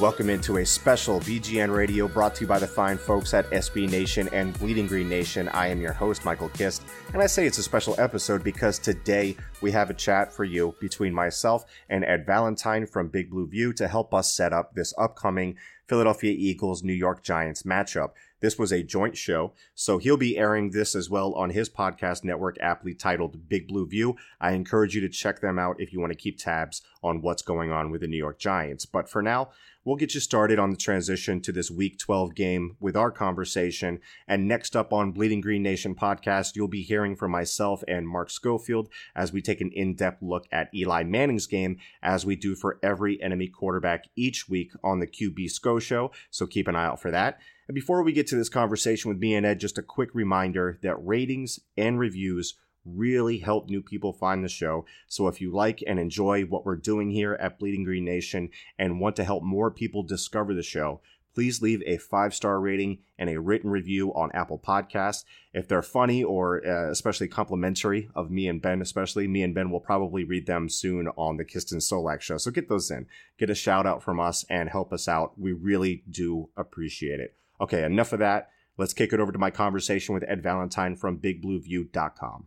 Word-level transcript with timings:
Welcome 0.00 0.30
into 0.30 0.56
a 0.56 0.64
special 0.64 1.20
BGN 1.20 1.76
radio 1.76 2.08
brought 2.08 2.34
to 2.36 2.40
you 2.40 2.46
by 2.46 2.58
the 2.58 2.66
fine 2.66 2.96
folks 2.96 3.34
at 3.34 3.44
SB 3.50 3.90
Nation 3.90 4.30
and 4.32 4.58
Bleeding 4.58 4.86
Green 4.86 5.10
Nation. 5.10 5.46
I 5.50 5.66
am 5.66 5.78
your 5.78 5.92
host, 5.92 6.24
Michael 6.24 6.48
Kist, 6.48 6.82
and 7.12 7.20
I 7.20 7.26
say 7.26 7.44
it's 7.44 7.58
a 7.58 7.62
special 7.62 7.94
episode 7.98 8.42
because 8.42 8.78
today 8.78 9.36
we 9.60 9.70
have 9.72 9.90
a 9.90 9.94
chat 9.94 10.32
for 10.32 10.44
you 10.44 10.74
between 10.80 11.12
myself 11.12 11.66
and 11.90 12.02
Ed 12.02 12.24
Valentine 12.24 12.86
from 12.86 13.08
Big 13.08 13.28
Blue 13.28 13.46
View 13.46 13.74
to 13.74 13.88
help 13.88 14.14
us 14.14 14.32
set 14.32 14.54
up 14.54 14.72
this 14.74 14.94
upcoming 14.96 15.58
Philadelphia 15.90 16.32
Eagles 16.38 16.84
New 16.84 16.92
York 16.92 17.20
Giants 17.20 17.64
matchup. 17.64 18.10
This 18.38 18.56
was 18.56 18.70
a 18.70 18.84
joint 18.84 19.16
show, 19.16 19.54
so 19.74 19.98
he'll 19.98 20.16
be 20.16 20.38
airing 20.38 20.70
this 20.70 20.94
as 20.94 21.10
well 21.10 21.34
on 21.34 21.50
his 21.50 21.68
podcast 21.68 22.22
network, 22.22 22.56
aptly 22.60 22.94
titled 22.94 23.48
Big 23.48 23.66
Blue 23.66 23.88
View. 23.88 24.14
I 24.40 24.52
encourage 24.52 24.94
you 24.94 25.00
to 25.00 25.08
check 25.08 25.40
them 25.40 25.58
out 25.58 25.80
if 25.80 25.92
you 25.92 25.98
want 25.98 26.12
to 26.12 26.18
keep 26.18 26.38
tabs 26.38 26.80
on 27.02 27.22
what's 27.22 27.42
going 27.42 27.72
on 27.72 27.90
with 27.90 28.02
the 28.02 28.06
New 28.06 28.16
York 28.16 28.38
Giants. 28.38 28.86
But 28.86 29.10
for 29.10 29.20
now, 29.20 29.50
we'll 29.84 29.96
get 29.96 30.14
you 30.14 30.20
started 30.20 30.58
on 30.58 30.70
the 30.70 30.76
transition 30.76 31.40
to 31.40 31.52
this 31.52 31.70
Week 31.70 31.98
12 31.98 32.34
game 32.34 32.76
with 32.80 32.96
our 32.96 33.10
conversation. 33.10 34.00
And 34.28 34.46
next 34.46 34.76
up 34.76 34.92
on 34.92 35.12
Bleeding 35.12 35.40
Green 35.40 35.62
Nation 35.62 35.94
podcast, 35.94 36.54
you'll 36.54 36.68
be 36.68 36.82
hearing 36.82 37.16
from 37.16 37.30
myself 37.30 37.82
and 37.88 38.06
Mark 38.06 38.30
Schofield 38.30 38.88
as 39.16 39.32
we 39.32 39.42
take 39.42 39.60
an 39.60 39.70
in 39.72 39.94
depth 39.94 40.22
look 40.22 40.46
at 40.52 40.74
Eli 40.74 41.02
Manning's 41.02 41.46
game, 41.46 41.78
as 42.02 42.24
we 42.24 42.36
do 42.36 42.54
for 42.54 42.78
every 42.82 43.20
enemy 43.22 43.48
quarterback 43.48 44.04
each 44.16 44.48
week 44.48 44.72
on 44.84 45.00
the 45.00 45.06
QB 45.06 45.50
SCO 45.50 45.79
show. 45.80 46.12
So 46.30 46.46
keep 46.46 46.68
an 46.68 46.76
eye 46.76 46.86
out 46.86 47.00
for 47.00 47.10
that. 47.10 47.38
And 47.68 47.74
before 47.74 48.02
we 48.02 48.12
get 48.12 48.26
to 48.28 48.36
this 48.36 48.48
conversation 48.48 49.08
with 49.08 49.18
me 49.18 49.34
and 49.34 49.46
Ed, 49.46 49.60
just 49.60 49.78
a 49.78 49.82
quick 49.82 50.10
reminder 50.12 50.78
that 50.82 51.04
ratings 51.04 51.60
and 51.76 51.98
reviews 51.98 52.54
really 52.84 53.38
help 53.38 53.68
new 53.68 53.82
people 53.82 54.12
find 54.12 54.42
the 54.42 54.48
show. 54.48 54.84
So 55.06 55.28
if 55.28 55.40
you 55.40 55.52
like 55.52 55.82
and 55.86 55.98
enjoy 55.98 56.42
what 56.42 56.64
we're 56.64 56.76
doing 56.76 57.10
here 57.10 57.34
at 57.34 57.58
Bleeding 57.58 57.84
Green 57.84 58.04
Nation 58.04 58.50
and 58.78 59.00
want 59.00 59.16
to 59.16 59.24
help 59.24 59.42
more 59.42 59.70
people 59.70 60.02
discover 60.02 60.54
the 60.54 60.62
show, 60.62 61.00
please 61.34 61.62
leave 61.62 61.82
a 61.86 61.98
five 61.98 62.34
star 62.34 62.60
rating 62.60 62.98
and 63.18 63.30
a 63.30 63.40
written 63.40 63.70
review 63.70 64.12
on 64.14 64.30
Apple 64.32 64.58
Podcasts. 64.58 65.24
If 65.52 65.68
they're 65.68 65.82
funny 65.82 66.22
or 66.22 66.66
uh, 66.66 66.90
especially 66.90 67.28
complimentary 67.28 68.08
of 68.14 68.30
me 68.30 68.48
and 68.48 68.62
Ben, 68.62 68.80
especially 68.80 69.26
me 69.28 69.42
and 69.42 69.54
Ben 69.54 69.70
will 69.70 69.80
probably 69.80 70.24
read 70.24 70.46
them 70.46 70.68
soon 70.68 71.08
on 71.16 71.36
the 71.36 71.44
Kiston 71.44 71.78
Solak 71.78 72.20
show. 72.20 72.38
So 72.38 72.50
get 72.50 72.68
those 72.68 72.90
in, 72.90 73.06
get 73.38 73.50
a 73.50 73.54
shout 73.54 73.86
out 73.86 74.02
from 74.02 74.20
us, 74.20 74.44
and 74.48 74.68
help 74.68 74.92
us 74.92 75.08
out. 75.08 75.38
We 75.38 75.52
really 75.52 76.02
do 76.08 76.50
appreciate 76.56 77.20
it. 77.20 77.36
Okay, 77.60 77.84
enough 77.84 78.12
of 78.12 78.20
that. 78.20 78.50
Let's 78.76 78.94
kick 78.94 79.12
it 79.12 79.20
over 79.20 79.32
to 79.32 79.38
my 79.38 79.50
conversation 79.50 80.14
with 80.14 80.24
Ed 80.26 80.42
Valentine 80.42 80.96
from 80.96 81.18
BigBlueView.com. 81.18 82.46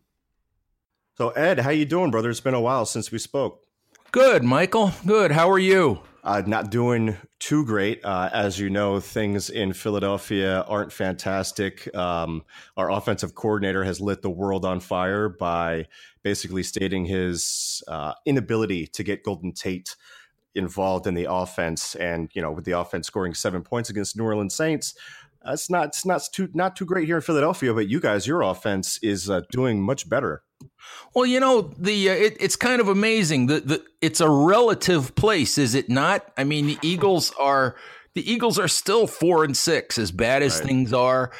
So 1.15 1.29
Ed, 1.29 1.59
how 1.59 1.69
you 1.69 1.85
doing, 1.85 2.09
brother? 2.09 2.31
It's 2.31 2.39
been 2.39 2.55
a 2.55 2.61
while 2.61 2.85
since 2.85 3.11
we 3.11 3.19
spoke. 3.19 3.63
Good, 4.13 4.43
Michael. 4.43 4.91
Good. 5.07 5.31
How 5.31 5.49
are 5.49 5.57
you? 5.57 5.99
Uh, 6.23 6.43
not 6.45 6.69
doing 6.69 7.17
too 7.39 7.65
great. 7.65 8.05
Uh, 8.05 8.29
as 8.31 8.59
you 8.59 8.69
know, 8.69 8.99
things 8.99 9.49
in 9.49 9.73
Philadelphia 9.73 10.61
aren't 10.67 10.93
fantastic. 10.93 11.89
Um, 11.95 12.43
our 12.77 12.91
offensive 12.91 13.33
coordinator 13.33 13.83
has 13.83 13.99
lit 13.99 14.21
the 14.21 14.29
world 14.29 14.65
on 14.65 14.81
fire 14.81 15.29
by 15.29 15.87
basically 16.21 16.61
stating 16.61 17.05
his 17.05 17.81
uh, 17.87 18.13
inability 18.27 18.85
to 18.85 19.03
get 19.03 19.23
Golden 19.23 19.51
Tate 19.51 19.95
involved 20.53 21.07
in 21.07 21.15
the 21.15 21.25
offense. 21.27 21.95
And 21.95 22.29
you 22.35 22.41
know, 22.43 22.51
with 22.51 22.65
the 22.65 22.73
offense 22.73 23.07
scoring 23.07 23.33
seven 23.33 23.63
points 23.63 23.89
against 23.89 24.15
New 24.15 24.25
Orleans 24.25 24.53
Saints, 24.53 24.93
it's 25.43 25.71
not 25.71 25.87
it's 25.87 26.05
not 26.05 26.21
too 26.31 26.49
not 26.53 26.75
too 26.75 26.85
great 26.85 27.07
here 27.07 27.15
in 27.15 27.23
Philadelphia. 27.23 27.73
But 27.73 27.89
you 27.89 27.99
guys, 27.99 28.27
your 28.27 28.43
offense 28.43 28.99
is 29.01 29.27
uh, 29.27 29.41
doing 29.49 29.81
much 29.81 30.07
better. 30.07 30.43
Well, 31.13 31.25
you 31.25 31.39
know, 31.39 31.73
the 31.77 32.09
uh, 32.09 32.13
it, 32.13 32.37
it's 32.39 32.55
kind 32.55 32.81
of 32.81 32.87
amazing. 32.87 33.47
The, 33.47 33.59
the 33.59 33.83
it's 34.01 34.21
a 34.21 34.29
relative 34.29 35.15
place, 35.15 35.57
is 35.57 35.75
it 35.75 35.89
not? 35.89 36.31
I 36.37 36.43
mean, 36.43 36.67
the 36.67 36.77
Eagles 36.81 37.31
are 37.39 37.75
the 38.13 38.31
Eagles 38.31 38.59
are 38.59 38.67
still 38.67 39.07
four 39.07 39.43
and 39.43 39.55
six, 39.55 39.97
as 39.97 40.11
bad 40.11 40.43
as 40.43 40.57
right. 40.57 40.67
things 40.67 40.93
are, 40.93 41.31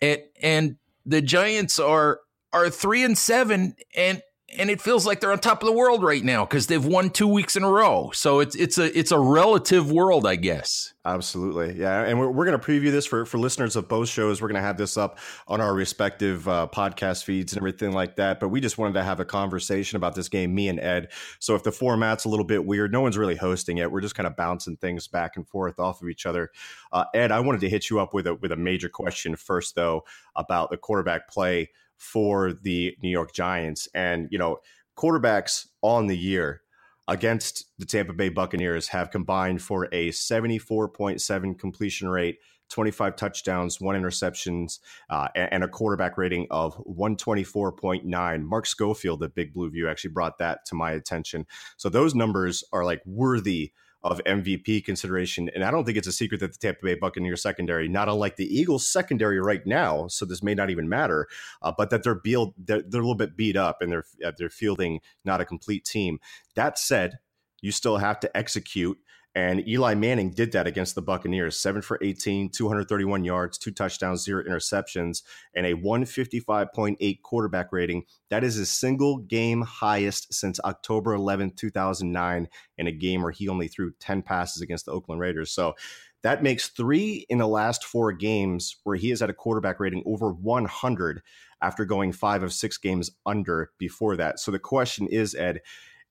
and 0.00 0.20
and 0.42 0.76
the 1.06 1.22
Giants 1.22 1.78
are 1.78 2.20
are 2.52 2.70
three 2.70 3.02
and 3.02 3.16
seven, 3.16 3.76
and 3.96 4.22
and 4.56 4.70
it 4.70 4.80
feels 4.80 5.06
like 5.06 5.20
they're 5.20 5.32
on 5.32 5.38
top 5.38 5.62
of 5.62 5.66
the 5.66 5.72
world 5.72 6.02
right 6.02 6.22
now 6.22 6.44
because 6.44 6.66
they've 6.66 6.84
won 6.84 7.10
two 7.10 7.26
weeks 7.26 7.56
in 7.56 7.62
a 7.62 7.70
row. 7.70 8.10
So 8.12 8.40
it's 8.40 8.54
it's 8.54 8.78
a 8.78 8.96
it's 8.96 9.10
a 9.10 9.18
relative 9.18 9.90
world, 9.90 10.26
I 10.26 10.36
guess. 10.36 10.92
Absolutely, 11.06 11.78
yeah. 11.78 12.02
And 12.02 12.18
we're, 12.18 12.30
we're 12.30 12.46
going 12.46 12.58
to 12.58 12.64
preview 12.64 12.90
this 12.90 13.06
for 13.06 13.24
for 13.24 13.38
listeners 13.38 13.74
of 13.74 13.88
both 13.88 14.08
shows. 14.08 14.40
We're 14.40 14.48
going 14.48 14.60
to 14.60 14.66
have 14.66 14.76
this 14.76 14.96
up 14.96 15.18
on 15.48 15.60
our 15.60 15.74
respective 15.74 16.46
uh, 16.48 16.68
podcast 16.72 17.24
feeds 17.24 17.52
and 17.52 17.60
everything 17.60 17.92
like 17.92 18.16
that. 18.16 18.38
But 18.38 18.48
we 18.48 18.60
just 18.60 18.78
wanted 18.78 18.94
to 18.94 19.02
have 19.02 19.18
a 19.18 19.24
conversation 19.24 19.96
about 19.96 20.14
this 20.14 20.28
game, 20.28 20.54
me 20.54 20.68
and 20.68 20.78
Ed. 20.78 21.10
So 21.40 21.54
if 21.54 21.62
the 21.62 21.72
format's 21.72 22.24
a 22.24 22.28
little 22.28 22.46
bit 22.46 22.64
weird, 22.64 22.92
no 22.92 23.00
one's 23.00 23.18
really 23.18 23.36
hosting 23.36 23.78
it. 23.78 23.90
We're 23.90 24.02
just 24.02 24.14
kind 24.14 24.26
of 24.26 24.36
bouncing 24.36 24.76
things 24.76 25.08
back 25.08 25.36
and 25.36 25.48
forth 25.48 25.78
off 25.80 26.02
of 26.02 26.08
each 26.08 26.26
other. 26.26 26.50
Uh, 26.92 27.04
Ed, 27.14 27.32
I 27.32 27.40
wanted 27.40 27.62
to 27.62 27.68
hit 27.68 27.90
you 27.90 27.98
up 27.98 28.14
with 28.14 28.26
a 28.26 28.34
with 28.34 28.52
a 28.52 28.56
major 28.56 28.88
question 28.88 29.36
first, 29.36 29.74
though, 29.74 30.04
about 30.36 30.70
the 30.70 30.76
quarterback 30.76 31.28
play 31.28 31.70
for 31.96 32.52
the 32.52 32.96
New 33.02 33.10
York 33.10 33.32
Giants. 33.32 33.88
And, 33.94 34.28
you 34.30 34.38
know, 34.38 34.58
quarterbacks 34.96 35.66
on 35.82 36.06
the 36.06 36.16
year 36.16 36.62
against 37.08 37.66
the 37.78 37.86
Tampa 37.86 38.12
Bay 38.12 38.28
Buccaneers 38.28 38.88
have 38.88 39.10
combined 39.10 39.62
for 39.62 39.88
a 39.92 40.10
74.7 40.10 41.58
completion 41.58 42.08
rate, 42.08 42.38
25 42.70 43.16
touchdowns, 43.16 43.80
one 43.80 43.94
interceptions, 43.94 44.78
uh, 45.10 45.28
and 45.34 45.62
a 45.62 45.68
quarterback 45.68 46.16
rating 46.16 46.46
of 46.50 46.76
124.9. 46.86 48.42
Mark 48.44 48.66
Schofield 48.66 49.22
at 49.22 49.34
Big 49.34 49.52
Blue 49.52 49.70
View 49.70 49.88
actually 49.88 50.12
brought 50.12 50.38
that 50.38 50.64
to 50.66 50.74
my 50.74 50.92
attention. 50.92 51.46
So 51.76 51.88
those 51.88 52.14
numbers 52.14 52.64
are 52.72 52.84
like 52.84 53.02
worthy 53.04 53.72
of 54.04 54.22
MVP 54.24 54.84
consideration. 54.84 55.48
And 55.54 55.64
I 55.64 55.70
don't 55.70 55.84
think 55.84 55.96
it's 55.96 56.06
a 56.06 56.12
secret 56.12 56.40
that 56.40 56.52
the 56.52 56.58
Tampa 56.58 56.84
Bay 56.84 56.94
Buccaneers 56.94 57.42
secondary, 57.42 57.88
not 57.88 58.08
unlike 58.08 58.36
the 58.36 58.46
Eagles 58.46 58.86
secondary 58.86 59.40
right 59.40 59.66
now, 59.66 60.06
so 60.08 60.26
this 60.26 60.42
may 60.42 60.54
not 60.54 60.68
even 60.68 60.88
matter, 60.88 61.26
uh, 61.62 61.72
but 61.76 61.88
that 61.90 62.02
they're, 62.02 62.14
beat, 62.14 62.38
they're, 62.58 62.82
they're 62.82 63.00
a 63.00 63.04
little 63.04 63.14
bit 63.14 63.36
beat 63.36 63.56
up 63.56 63.80
and 63.80 63.90
they're 63.90 64.04
uh, 64.24 64.32
they're 64.36 64.50
fielding 64.50 65.00
not 65.24 65.40
a 65.40 65.44
complete 65.44 65.84
team. 65.84 66.18
That 66.54 66.78
said, 66.78 67.18
you 67.62 67.72
still 67.72 67.96
have 67.96 68.20
to 68.20 68.36
execute 68.36 68.98
and 69.34 69.66
Eli 69.66 69.94
Manning 69.94 70.30
did 70.30 70.52
that 70.52 70.68
against 70.68 70.94
the 70.94 71.02
Buccaneers. 71.02 71.56
Seven 71.56 71.82
for 71.82 71.98
18, 72.00 72.50
231 72.50 73.24
yards, 73.24 73.58
two 73.58 73.72
touchdowns, 73.72 74.22
zero 74.22 74.44
interceptions, 74.44 75.22
and 75.54 75.66
a 75.66 75.74
155.8 75.74 77.22
quarterback 77.22 77.72
rating. 77.72 78.04
That 78.30 78.44
is 78.44 78.54
his 78.54 78.70
single 78.70 79.18
game 79.18 79.62
highest 79.62 80.32
since 80.32 80.60
October 80.60 81.14
11, 81.14 81.52
2009, 81.56 82.48
in 82.78 82.86
a 82.86 82.92
game 82.92 83.22
where 83.22 83.32
he 83.32 83.48
only 83.48 83.66
threw 83.66 83.92
10 83.98 84.22
passes 84.22 84.62
against 84.62 84.86
the 84.86 84.92
Oakland 84.92 85.20
Raiders. 85.20 85.50
So 85.50 85.74
that 86.22 86.42
makes 86.42 86.68
three 86.68 87.26
in 87.28 87.38
the 87.38 87.48
last 87.48 87.84
four 87.84 88.12
games 88.12 88.76
where 88.84 88.96
he 88.96 89.10
has 89.10 89.20
had 89.20 89.30
a 89.30 89.34
quarterback 89.34 89.80
rating 89.80 90.04
over 90.06 90.32
100 90.32 91.22
after 91.60 91.84
going 91.84 92.12
five 92.12 92.42
of 92.42 92.52
six 92.52 92.78
games 92.78 93.10
under 93.26 93.72
before 93.78 94.16
that. 94.16 94.38
So 94.38 94.50
the 94.50 94.58
question 94.58 95.08
is, 95.08 95.34
Ed, 95.34 95.60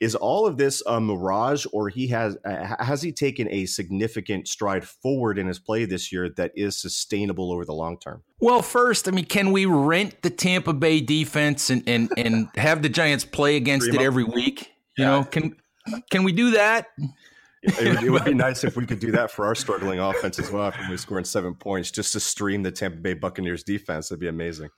is 0.03 0.15
all 0.15 0.45
of 0.45 0.57
this 0.57 0.83
a 0.85 0.99
mirage, 0.99 1.65
or 1.71 1.87
he 1.87 2.07
has 2.07 2.37
uh, 2.43 2.75
has 2.83 3.01
he 3.01 3.11
taken 3.11 3.47
a 3.49 3.65
significant 3.65 4.47
stride 4.47 4.85
forward 4.85 5.39
in 5.39 5.47
his 5.47 5.59
play 5.59 5.85
this 5.85 6.11
year 6.11 6.29
that 6.29 6.51
is 6.55 6.75
sustainable 6.75 7.51
over 7.51 7.63
the 7.63 7.73
long 7.73 7.97
term? 7.97 8.21
Well, 8.39 8.61
first, 8.61 9.07
I 9.07 9.11
mean, 9.11 9.25
can 9.25 9.51
we 9.51 9.65
rent 9.65 10.21
the 10.21 10.29
Tampa 10.29 10.73
Bay 10.73 10.99
defense 10.99 11.69
and 11.69 11.83
and 11.87 12.11
and 12.17 12.49
have 12.55 12.81
the 12.81 12.89
Giants 12.89 13.23
play 13.23 13.55
against 13.55 13.87
it 13.87 14.01
every 14.01 14.25
week? 14.25 14.71
You 14.97 15.05
yeah. 15.05 15.09
know, 15.11 15.23
can 15.23 15.55
can 16.11 16.23
we 16.23 16.33
do 16.33 16.51
that? 16.51 16.87
It 17.63 17.95
would, 17.95 18.03
it 18.03 18.09
would, 18.09 18.25
be 18.25 18.33
nice 18.33 18.65
if 18.65 18.75
we 18.75 18.85
could 18.85 18.99
do 18.99 19.11
that 19.13 19.31
for 19.31 19.45
our 19.45 19.55
struggling 19.55 19.99
offense 19.99 20.37
as 20.37 20.51
well. 20.51 20.67
If 20.67 20.75
we're 20.89 20.97
scoring 20.97 21.23
seven 21.23 21.55
points, 21.55 21.91
just 21.91 22.11
to 22.11 22.19
stream 22.19 22.61
the 22.61 22.71
Tampa 22.71 22.97
Bay 22.97 23.13
Buccaneers 23.13 23.63
defense, 23.63 24.09
that'd 24.09 24.19
be 24.19 24.27
amazing. 24.27 24.69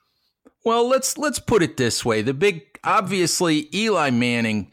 Well, 0.63 0.87
let's 0.87 1.17
let's 1.17 1.39
put 1.39 1.63
it 1.63 1.77
this 1.77 2.05
way: 2.05 2.21
the 2.21 2.35
big, 2.35 2.61
obviously, 2.83 3.69
Eli 3.75 4.11
Manning 4.11 4.69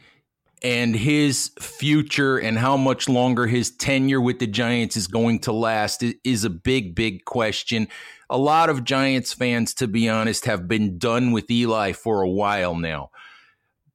and 0.63 0.95
his 0.95 1.51
future 1.59 2.37
and 2.37 2.57
how 2.57 2.77
much 2.77 3.09
longer 3.09 3.47
his 3.47 3.69
tenure 3.69 4.21
with 4.21 4.39
the 4.39 4.47
Giants 4.47 4.95
is 4.95 5.07
going 5.07 5.39
to 5.39 5.51
last 5.51 6.03
is 6.23 6.45
a 6.45 6.49
big, 6.49 6.95
big 6.95 7.25
question. 7.25 7.87
A 8.29 8.37
lot 8.37 8.69
of 8.69 8.85
Giants 8.85 9.33
fans, 9.33 9.73
to 9.75 9.87
be 9.87 10.07
honest, 10.07 10.45
have 10.45 10.67
been 10.67 10.97
done 10.97 11.31
with 11.31 11.51
Eli 11.51 11.91
for 11.91 12.21
a 12.21 12.29
while 12.29 12.75
now. 12.75 13.11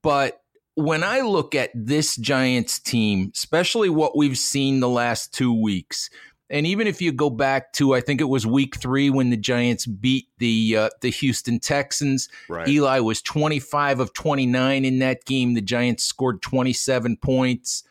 But 0.03 0.43
when 0.75 1.03
I 1.03 1.23
look 1.23 1.55
at 1.55 1.71
this 1.75 2.15
Giants 2.17 2.79
team, 2.79 3.33
especially 3.35 3.89
what 3.89 4.17
we've 4.17 4.39
seen 4.39 4.81
the 4.81 4.89
last 4.89 5.35
two 5.35 5.53
weeks, 5.53 6.11
and 6.51 6.67
even 6.67 6.87
if 6.87 7.03
you 7.03 7.13
go 7.13 7.29
back 7.29 7.73
to, 7.75 7.95
I 7.95 8.01
think 8.01 8.21
it 8.21 8.29
was 8.29 8.47
week 8.47 8.77
three 8.77 9.11
when 9.11 9.31
the 9.31 9.37
Giants 9.37 9.87
beat 9.87 10.29
the 10.39 10.77
uh, 10.77 10.91
the 11.03 11.11
Houston 11.11 11.61
Texans. 11.61 12.29
Right. 12.49 12.67
Eli 12.69 13.01
was 13.01 13.21
25 13.21 14.01
of 14.01 14.15
29 14.15 14.85
in 14.85 14.99
that 15.01 15.25
game. 15.25 15.55
The 15.55 15.61
Giants 15.61 16.05
scored 16.05 16.41
27 16.41 17.19
points. 17.19 17.85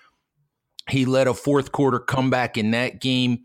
He 0.89 1.05
led 1.05 1.27
a 1.27 1.33
fourth 1.33 1.71
quarter 1.71 1.99
comeback 1.99 2.57
in 2.57 2.71
that 2.71 2.99
game. 2.99 3.39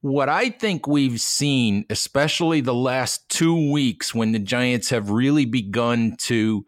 What 0.00 0.28
I 0.28 0.50
think 0.50 0.86
we've 0.86 1.20
seen, 1.20 1.86
especially 1.88 2.60
the 2.60 2.74
last 2.74 3.28
two 3.28 3.70
weeks 3.72 4.14
when 4.14 4.32
the 4.32 4.38
Giants 4.38 4.90
have 4.90 5.10
really 5.10 5.44
begun 5.44 6.16
to 6.22 6.66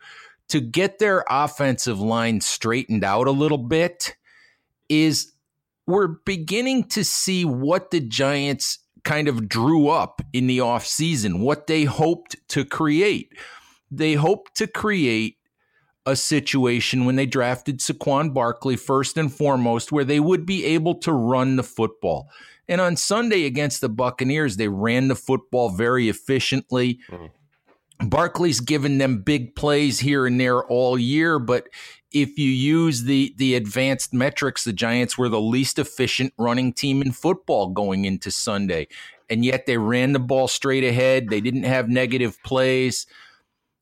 to 0.48 0.60
get 0.60 1.00
their 1.00 1.24
offensive 1.28 1.98
line 1.98 2.40
straightened 2.40 3.02
out 3.02 3.26
a 3.26 3.32
little 3.32 3.58
bit, 3.58 4.14
is 4.88 5.32
we're 5.86 6.08
beginning 6.08 6.84
to 6.84 7.04
see 7.04 7.44
what 7.44 7.90
the 7.90 8.00
Giants 8.00 8.78
kind 9.04 9.28
of 9.28 9.48
drew 9.48 9.88
up 9.88 10.20
in 10.32 10.46
the 10.48 10.58
offseason, 10.58 11.40
what 11.40 11.66
they 11.68 11.84
hoped 11.84 12.36
to 12.48 12.64
create. 12.64 13.32
They 13.90 14.14
hoped 14.14 14.56
to 14.56 14.66
create 14.66 15.36
a 16.04 16.16
situation 16.16 17.04
when 17.04 17.16
they 17.16 17.26
drafted 17.26 17.78
Saquon 17.78 18.34
Barkley 18.34 18.76
first 18.76 19.16
and 19.16 19.32
foremost, 19.32 19.92
where 19.92 20.04
they 20.04 20.20
would 20.20 20.44
be 20.44 20.64
able 20.64 20.96
to 20.96 21.12
run 21.12 21.56
the 21.56 21.62
football. 21.62 22.28
And 22.68 22.80
on 22.80 22.96
Sunday 22.96 23.44
against 23.44 23.80
the 23.80 23.88
Buccaneers, 23.88 24.56
they 24.56 24.68
ran 24.68 25.08
the 25.08 25.14
football 25.14 25.68
very 25.70 26.08
efficiently. 26.08 27.00
Mm-hmm. 27.08 28.08
Barkley's 28.08 28.60
given 28.60 28.98
them 28.98 29.22
big 29.22 29.54
plays 29.56 30.00
here 30.00 30.26
and 30.26 30.38
there 30.38 30.64
all 30.64 30.98
year, 30.98 31.38
but 31.38 31.68
if 32.12 32.38
you 32.38 32.50
use 32.50 33.04
the 33.04 33.34
the 33.36 33.54
advanced 33.54 34.14
metrics, 34.14 34.64
the 34.64 34.72
Giants 34.72 35.18
were 35.18 35.28
the 35.28 35.40
least 35.40 35.78
efficient 35.78 36.32
running 36.38 36.72
team 36.72 37.02
in 37.02 37.12
football 37.12 37.68
going 37.68 38.04
into 38.04 38.30
Sunday. 38.30 38.88
And 39.28 39.44
yet 39.44 39.66
they 39.66 39.76
ran 39.76 40.12
the 40.12 40.20
ball 40.20 40.46
straight 40.46 40.84
ahead. 40.84 41.28
They 41.28 41.40
didn't 41.40 41.64
have 41.64 41.88
negative 41.88 42.38
plays. 42.44 43.06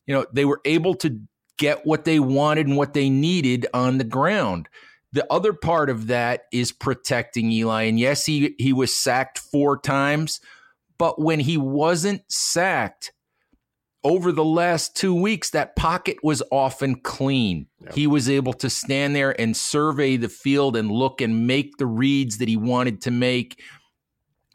You 0.06 0.14
know, 0.14 0.26
they 0.32 0.44
were 0.44 0.60
able 0.64 0.94
to 0.96 1.20
get 1.58 1.86
what 1.86 2.04
they 2.04 2.18
wanted 2.18 2.66
and 2.66 2.76
what 2.76 2.94
they 2.94 3.10
needed 3.10 3.66
on 3.74 3.98
the 3.98 4.04
ground. 4.04 4.68
The 5.12 5.30
other 5.32 5.52
part 5.52 5.90
of 5.90 6.08
that 6.08 6.46
is 6.50 6.72
protecting 6.72 7.52
Eli. 7.52 7.82
And 7.84 8.00
yes, 8.00 8.26
he 8.26 8.54
he 8.58 8.72
was 8.72 8.96
sacked 8.96 9.38
four 9.38 9.78
times, 9.78 10.40
but 10.98 11.20
when 11.20 11.40
he 11.40 11.56
wasn't 11.56 12.22
sacked, 12.28 13.12
over 14.04 14.30
the 14.30 14.44
last 14.44 14.94
two 14.94 15.14
weeks, 15.14 15.50
that 15.50 15.76
pocket 15.76 16.18
was 16.22 16.42
often 16.52 16.96
clean. 16.96 17.66
Yep. 17.80 17.94
He 17.94 18.06
was 18.06 18.28
able 18.28 18.52
to 18.54 18.68
stand 18.68 19.16
there 19.16 19.38
and 19.40 19.56
survey 19.56 20.18
the 20.18 20.28
field 20.28 20.76
and 20.76 20.90
look 20.90 21.22
and 21.22 21.46
make 21.46 21.78
the 21.78 21.86
reads 21.86 22.38
that 22.38 22.48
he 22.48 22.56
wanted 22.56 23.00
to 23.02 23.10
make. 23.10 23.62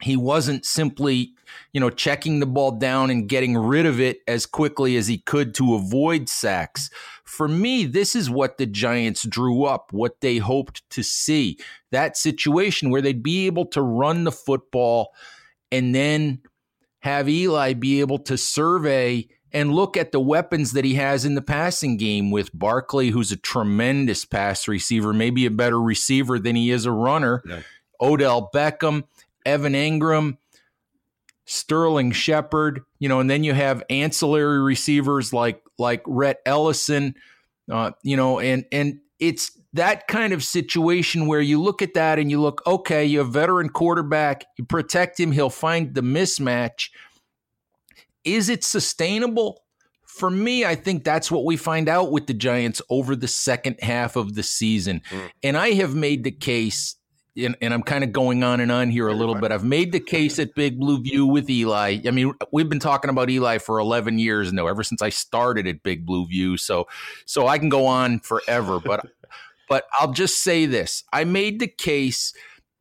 He 0.00 0.16
wasn't 0.16 0.64
simply, 0.64 1.34
you 1.72 1.80
know, 1.80 1.90
checking 1.90 2.40
the 2.40 2.46
ball 2.46 2.70
down 2.70 3.10
and 3.10 3.28
getting 3.28 3.58
rid 3.58 3.86
of 3.86 4.00
it 4.00 4.20
as 4.28 4.46
quickly 4.46 4.96
as 4.96 5.08
he 5.08 5.18
could 5.18 5.54
to 5.56 5.74
avoid 5.74 6.28
sacks. 6.28 6.88
For 7.24 7.48
me, 7.48 7.84
this 7.84 8.14
is 8.14 8.30
what 8.30 8.56
the 8.56 8.66
Giants 8.66 9.24
drew 9.24 9.64
up, 9.64 9.92
what 9.92 10.20
they 10.20 10.38
hoped 10.38 10.88
to 10.90 11.02
see. 11.02 11.58
That 11.90 12.16
situation 12.16 12.90
where 12.90 13.02
they'd 13.02 13.22
be 13.22 13.46
able 13.46 13.66
to 13.66 13.82
run 13.82 14.24
the 14.24 14.32
football 14.32 15.12
and 15.72 15.94
then 15.94 16.40
have 17.00 17.28
Eli 17.28 17.72
be 17.74 18.00
able 18.00 18.18
to 18.18 18.36
survey 18.38 19.26
and 19.52 19.72
look 19.72 19.96
at 19.96 20.12
the 20.12 20.20
weapons 20.20 20.72
that 20.72 20.84
he 20.84 20.94
has 20.94 21.24
in 21.24 21.34
the 21.34 21.42
passing 21.42 21.96
game 21.96 22.30
with 22.30 22.56
Barkley, 22.56 23.10
who's 23.10 23.32
a 23.32 23.36
tremendous 23.36 24.24
pass 24.24 24.68
receiver, 24.68 25.12
maybe 25.12 25.46
a 25.46 25.50
better 25.50 25.80
receiver 25.80 26.38
than 26.38 26.56
he 26.56 26.70
is 26.70 26.86
a 26.86 26.92
runner. 26.92 27.42
Yeah. 27.46 27.60
Odell 28.00 28.50
Beckham, 28.54 29.04
Evan 29.44 29.74
Engram, 29.74 30.38
Sterling 31.44 32.12
Shepard, 32.12 32.82
you 32.98 33.08
know, 33.08 33.20
and 33.20 33.28
then 33.28 33.42
you 33.42 33.52
have 33.52 33.82
ancillary 33.90 34.60
receivers 34.60 35.32
like 35.32 35.62
like 35.78 36.02
Rhett 36.06 36.40
Ellison, 36.46 37.16
uh, 37.70 37.90
you 38.02 38.16
know, 38.16 38.38
and 38.38 38.64
and 38.70 39.00
it's 39.18 39.58
that 39.72 40.08
kind 40.08 40.32
of 40.32 40.42
situation 40.42 41.26
where 41.26 41.40
you 41.40 41.60
look 41.60 41.82
at 41.82 41.94
that 41.94 42.18
and 42.18 42.30
you 42.30 42.40
look, 42.40 42.62
okay, 42.66 43.04
you 43.04 43.18
have 43.18 43.30
veteran 43.30 43.68
quarterback, 43.68 44.44
you 44.56 44.64
protect 44.64 45.18
him, 45.18 45.32
he'll 45.32 45.50
find 45.50 45.94
the 45.94 46.00
mismatch 46.00 46.90
is 48.24 48.48
it 48.48 48.64
sustainable? 48.64 49.62
For 50.04 50.30
me, 50.30 50.64
I 50.64 50.74
think 50.74 51.04
that's 51.04 51.30
what 51.30 51.44
we 51.44 51.56
find 51.56 51.88
out 51.88 52.10
with 52.10 52.26
the 52.26 52.34
Giants 52.34 52.82
over 52.90 53.14
the 53.14 53.28
second 53.28 53.76
half 53.80 54.16
of 54.16 54.34
the 54.34 54.42
season. 54.42 55.02
Mm. 55.10 55.30
And 55.42 55.56
I 55.56 55.70
have 55.72 55.94
made 55.94 56.24
the 56.24 56.32
case, 56.32 56.96
and, 57.36 57.56
and 57.60 57.72
I'm 57.72 57.82
kind 57.82 58.02
of 58.02 58.12
going 58.12 58.42
on 58.42 58.60
and 58.60 58.72
on 58.72 58.90
here 58.90 59.06
a 59.06 59.14
little 59.14 59.36
bit. 59.36 59.52
I've 59.52 59.64
made 59.64 59.92
the 59.92 60.00
case 60.00 60.38
at 60.38 60.54
Big 60.54 60.80
Blue 60.80 61.00
View 61.00 61.26
with 61.26 61.48
Eli. 61.48 62.00
I 62.04 62.10
mean, 62.10 62.34
we've 62.52 62.68
been 62.68 62.80
talking 62.80 63.08
about 63.08 63.30
Eli 63.30 63.58
for 63.58 63.78
11 63.78 64.18
years 64.18 64.52
now, 64.52 64.66
ever 64.66 64.82
since 64.82 65.00
I 65.00 65.10
started 65.10 65.66
at 65.68 65.82
Big 65.82 66.04
Blue 66.04 66.26
View. 66.26 66.56
So, 66.56 66.88
so 67.24 67.46
I 67.46 67.58
can 67.58 67.68
go 67.68 67.86
on 67.86 68.18
forever. 68.18 68.80
But, 68.80 69.06
but 69.68 69.86
I'll 69.98 70.12
just 70.12 70.42
say 70.42 70.66
this: 70.66 71.04
I 71.12 71.24
made 71.24 71.60
the 71.60 71.68
case 71.68 72.34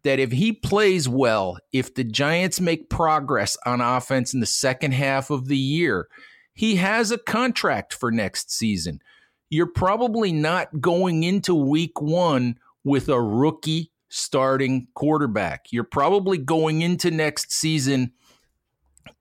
that 0.04 0.20
if 0.20 0.32
he 0.32 0.54
plays 0.54 1.10
well, 1.10 1.58
if 1.72 1.94
the 1.94 2.04
Giants 2.04 2.62
make 2.62 2.90
progress 2.90 3.58
on 3.66 3.82
offense 3.82 4.34
in 4.34 4.40
the 4.40 4.46
second 4.46 4.94
half 4.94 5.30
of 5.30 5.48
the 5.48 5.58
year, 5.58 6.08
he 6.54 6.78
has 6.78 7.12
a 7.12 7.18
contract 7.18 7.94
for 7.94 8.12
next 8.12 8.52
season. 8.52 9.02
You're 9.50 9.66
probably 9.66 10.32
not 10.32 10.82
going 10.82 11.24
into 11.24 11.56
week 11.56 12.02
one 12.02 12.60
with 12.84 13.10
a 13.10 13.22
rookie 13.22 13.92
starting 14.10 14.88
quarterback. 14.94 15.68
You're 15.72 15.84
probably 15.84 16.38
going 16.38 16.82
into 16.82 17.12
next 17.12 17.52
season 17.52 18.14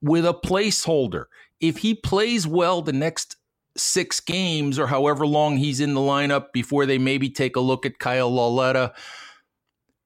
with 0.02 0.26
a 0.26 0.34
placeholder. 0.34 1.24
If 1.60 1.78
he 1.78 1.94
plays 1.94 2.46
well 2.46 2.82
the 2.82 2.92
next 2.92 3.36
six 3.76 4.20
games 4.20 4.78
or 4.78 4.86
however 4.86 5.26
long 5.26 5.56
he's 5.56 5.80
in 5.80 5.94
the 5.94 6.00
lineup 6.00 6.52
before 6.52 6.86
they 6.86 6.98
maybe 6.98 7.30
take 7.30 7.56
a 7.56 7.60
look 7.60 7.86
at 7.86 7.98
Kyle 7.98 8.30
Lauletta 8.30 8.92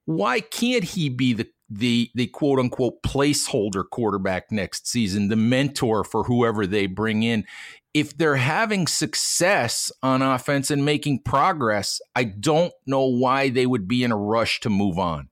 why 0.05 0.39
can't 0.39 0.83
he 0.83 1.09
be 1.09 1.33
the 1.33 1.47
the 1.69 2.11
the 2.13 2.27
quote 2.27 2.59
unquote 2.59 3.01
placeholder 3.03 3.83
quarterback 3.89 4.51
next 4.51 4.87
season, 4.87 5.29
the 5.29 5.35
mentor 5.35 6.03
for 6.03 6.23
whoever 6.23 6.67
they 6.67 6.85
bring 6.85 7.23
in? 7.23 7.45
If 7.93 8.17
they're 8.17 8.37
having 8.37 8.87
success 8.87 9.91
on 10.01 10.21
offense 10.21 10.71
and 10.71 10.83
making 10.83 11.19
progress, 11.23 12.01
I 12.15 12.23
don't 12.23 12.73
know 12.87 13.05
why 13.05 13.49
they 13.49 13.67
would 13.67 13.87
be 13.87 14.03
in 14.03 14.11
a 14.11 14.17
rush 14.17 14.59
to 14.61 14.69
move 14.69 14.97
on. 14.97 15.29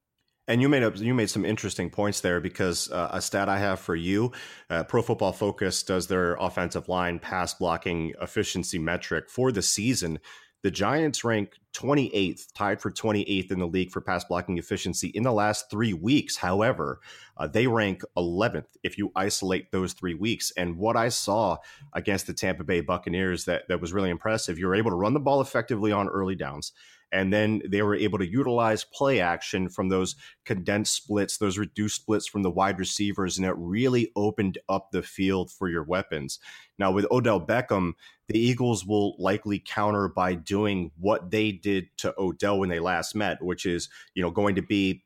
And 0.48 0.62
you 0.62 0.68
made 0.68 1.00
you 1.00 1.14
made 1.14 1.30
some 1.30 1.46
interesting 1.46 1.90
points 1.90 2.22
there 2.22 2.42
because 2.42 2.92
uh, 2.92 3.10
a 3.12 3.22
stat 3.22 3.48
I 3.48 3.58
have 3.60 3.80
for 3.80 3.96
you, 3.96 4.32
uh, 4.70 4.84
Pro 4.84 5.02
Football 5.02 5.34
Focus 5.34 5.82
does 5.82 6.08
their 6.08 6.34
offensive 6.36 6.90
line 6.90 7.20
pass 7.20 7.54
blocking 7.54 8.14
efficiency 8.22 8.78
metric 8.78 9.30
for 9.30 9.52
the 9.52 9.62
season. 9.62 10.20
The 10.64 10.72
Giants 10.72 11.24
rank 11.24 11.56
28th, 11.74 12.54
tied 12.54 12.82
for 12.82 12.92
28th 12.92 13.52
in 13.52 13.60
the 13.60 13.68
league 13.68 13.92
for 13.92 14.02
pass 14.02 14.24
blocking 14.24 14.58
efficiency 14.58 15.08
in 15.08 15.24
the 15.24 15.32
last 15.32 15.72
three 15.72 15.94
weeks. 15.94 16.38
However, 16.38 17.00
uh, 17.38 17.48
they 17.48 17.66
rank 17.66 18.04
11th 18.16 18.68
if 18.84 18.98
you 18.98 19.12
isolate 19.16 19.72
those 19.72 19.94
three 19.94 20.14
weeks. 20.14 20.52
And 20.56 20.78
what 20.78 20.96
I 20.96 21.10
saw 21.10 21.58
against 21.94 22.28
the 22.28 22.34
Tampa 22.34 22.64
Bay 22.64 22.82
Buccaneers 22.82 23.46
that, 23.46 23.68
that 23.70 23.82
was 23.82 23.94
really 23.94 24.10
impressive, 24.10 24.60
you 24.60 24.68
were 24.68 24.76
able 24.76 24.92
to 24.92 24.98
run 24.98 25.14
the 25.14 25.20
ball 25.20 25.42
effectively 25.42 25.92
on 25.92 26.10
early 26.10 26.36
downs. 26.36 26.74
And 27.12 27.32
then 27.34 27.62
they 27.68 27.82
were 27.82 27.96
able 27.96 28.18
to 28.20 28.28
utilize 28.28 28.84
play 28.86 29.20
action 29.20 29.68
from 29.70 29.90
those 29.90 30.16
condensed 30.46 30.96
splits, 30.96 31.38
those 31.38 31.58
reduced 31.58 31.98
splits 31.98 32.28
from 32.28 32.44
the 32.44 32.52
wide 32.52 32.80
receivers, 32.80 33.38
and 33.38 33.46
it 33.46 33.56
really 33.58 34.12
opened 34.16 34.58
up 34.70 34.92
the 34.92 35.02
field 35.02 35.52
for 35.52 35.70
your 35.70 35.84
weapons. 35.84 36.40
Now, 36.80 36.92
with 36.92 37.06
Odell 37.12 37.46
Beckham, 37.46 37.94
the 38.28 38.40
Eagles 38.40 38.86
will 38.86 39.16
likely 39.20 39.60
counter 39.60 40.08
by 40.08 40.36
doing 40.36 40.92
what 40.98 41.32
they 41.32 41.52
did 41.52 41.88
to 41.98 42.14
Odell 42.18 42.60
when 42.60 42.70
they 42.70 42.80
last 42.80 43.14
met, 43.14 43.44
which 43.44 43.66
is, 43.66 43.90
you 44.16 44.24
know, 44.24 44.32
going 44.32 44.56
to 44.56 44.62
be 44.62 45.04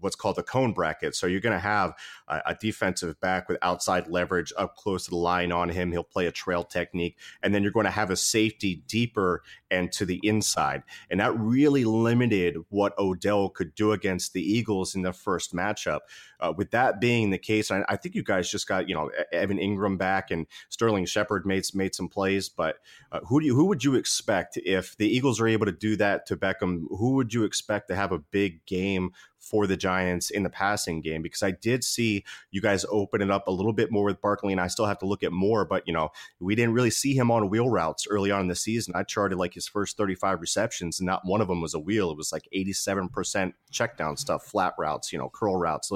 what's 0.00 0.16
called 0.16 0.36
the 0.36 0.42
cone 0.42 0.72
bracket. 0.72 1.14
So 1.14 1.26
you're 1.26 1.40
going 1.40 1.52
to 1.52 1.58
have 1.58 1.94
a, 2.28 2.42
a, 2.46 2.54
defensive 2.54 3.20
back 3.20 3.48
with 3.48 3.58
outside 3.62 4.08
leverage 4.08 4.52
up 4.56 4.76
close 4.76 5.04
to 5.04 5.10
the 5.10 5.16
line 5.16 5.52
on 5.52 5.68
him. 5.68 5.92
He'll 5.92 6.02
play 6.02 6.26
a 6.26 6.32
trail 6.32 6.64
technique. 6.64 7.16
And 7.42 7.54
then 7.54 7.62
you're 7.62 7.72
going 7.72 7.86
to 7.86 7.90
have 7.90 8.10
a 8.10 8.16
safety 8.16 8.82
deeper 8.86 9.42
and 9.70 9.90
to 9.92 10.04
the 10.04 10.20
inside. 10.22 10.82
And 11.10 11.20
that 11.20 11.36
really 11.38 11.84
limited 11.84 12.56
what 12.68 12.98
Odell 12.98 13.48
could 13.48 13.74
do 13.74 13.92
against 13.92 14.32
the 14.32 14.42
Eagles 14.42 14.94
in 14.94 15.02
the 15.02 15.12
first 15.12 15.54
matchup. 15.54 16.00
Uh, 16.38 16.52
with 16.56 16.70
that 16.70 17.00
being 17.00 17.30
the 17.30 17.38
case, 17.38 17.70
I, 17.70 17.84
I, 17.88 17.96
think 17.96 18.14
you 18.14 18.22
guys 18.22 18.50
just 18.50 18.68
got, 18.68 18.88
you 18.88 18.94
know, 18.94 19.10
Evan 19.32 19.58
Engram 19.58 19.96
back 19.96 20.30
and 20.30 20.46
Sterling 20.68 21.06
Shepard 21.06 21.46
made, 21.46 21.64
made 21.74 21.94
some 21.94 22.08
plays. 22.08 22.48
But 22.48 22.76
uh, 23.10 23.20
who 23.20 23.40
do 23.40 23.46
you, 23.46 23.54
who 23.54 23.64
would 23.66 23.82
you 23.82 23.94
expect 23.94 24.58
if 24.58 24.96
the 24.96 25.08
Eagles 25.08 25.40
are 25.40 25.48
able 25.48 25.66
to 25.66 25.72
do 25.72 25.96
that 25.96 26.26
to 26.26 26.36
Beckham? 26.36 26.82
Who 26.90 27.14
would 27.14 27.32
you 27.32 27.44
expect 27.44 27.88
to 27.88 27.96
have 27.96 28.12
a 28.12 28.18
big 28.18 28.64
game 28.66 29.12
for 29.48 29.66
the 29.66 29.76
Giants 29.76 30.30
in 30.30 30.42
the 30.42 30.50
passing 30.50 31.00
game 31.00 31.22
because 31.22 31.42
I 31.42 31.52
did 31.52 31.84
see 31.84 32.24
you 32.50 32.60
guys 32.60 32.84
open 32.90 33.22
it 33.22 33.30
up 33.30 33.46
a 33.46 33.52
little 33.52 33.72
bit 33.72 33.90
more 33.92 34.04
with 34.04 34.20
Barkley, 34.20 34.52
and 34.52 34.60
I 34.60 34.66
still 34.66 34.86
have 34.86 34.98
to 34.98 35.06
look 35.06 35.22
at 35.22 35.32
more. 35.32 35.64
But 35.64 35.86
you 35.86 35.92
know, 35.92 36.10
we 36.40 36.54
didn't 36.54 36.74
really 36.74 36.90
see 36.90 37.14
him 37.14 37.30
on 37.30 37.48
wheel 37.48 37.70
routes 37.70 38.06
early 38.08 38.30
on 38.30 38.42
in 38.42 38.48
the 38.48 38.56
season. 38.56 38.94
I 38.96 39.02
charted 39.04 39.38
like 39.38 39.54
his 39.54 39.68
first 39.68 39.96
35 39.96 40.40
receptions, 40.40 40.98
and 40.98 41.06
not 41.06 41.22
one 41.24 41.40
of 41.40 41.48
them 41.48 41.60
was 41.60 41.74
a 41.74 41.78
wheel. 41.78 42.10
It 42.10 42.16
was 42.16 42.32
like 42.32 42.48
87% 42.54 43.52
check 43.70 43.96
down 43.96 44.16
stuff, 44.16 44.44
flat 44.44 44.74
routes, 44.78 45.12
you 45.12 45.18
know, 45.18 45.30
curl 45.30 45.56
routes, 45.56 45.92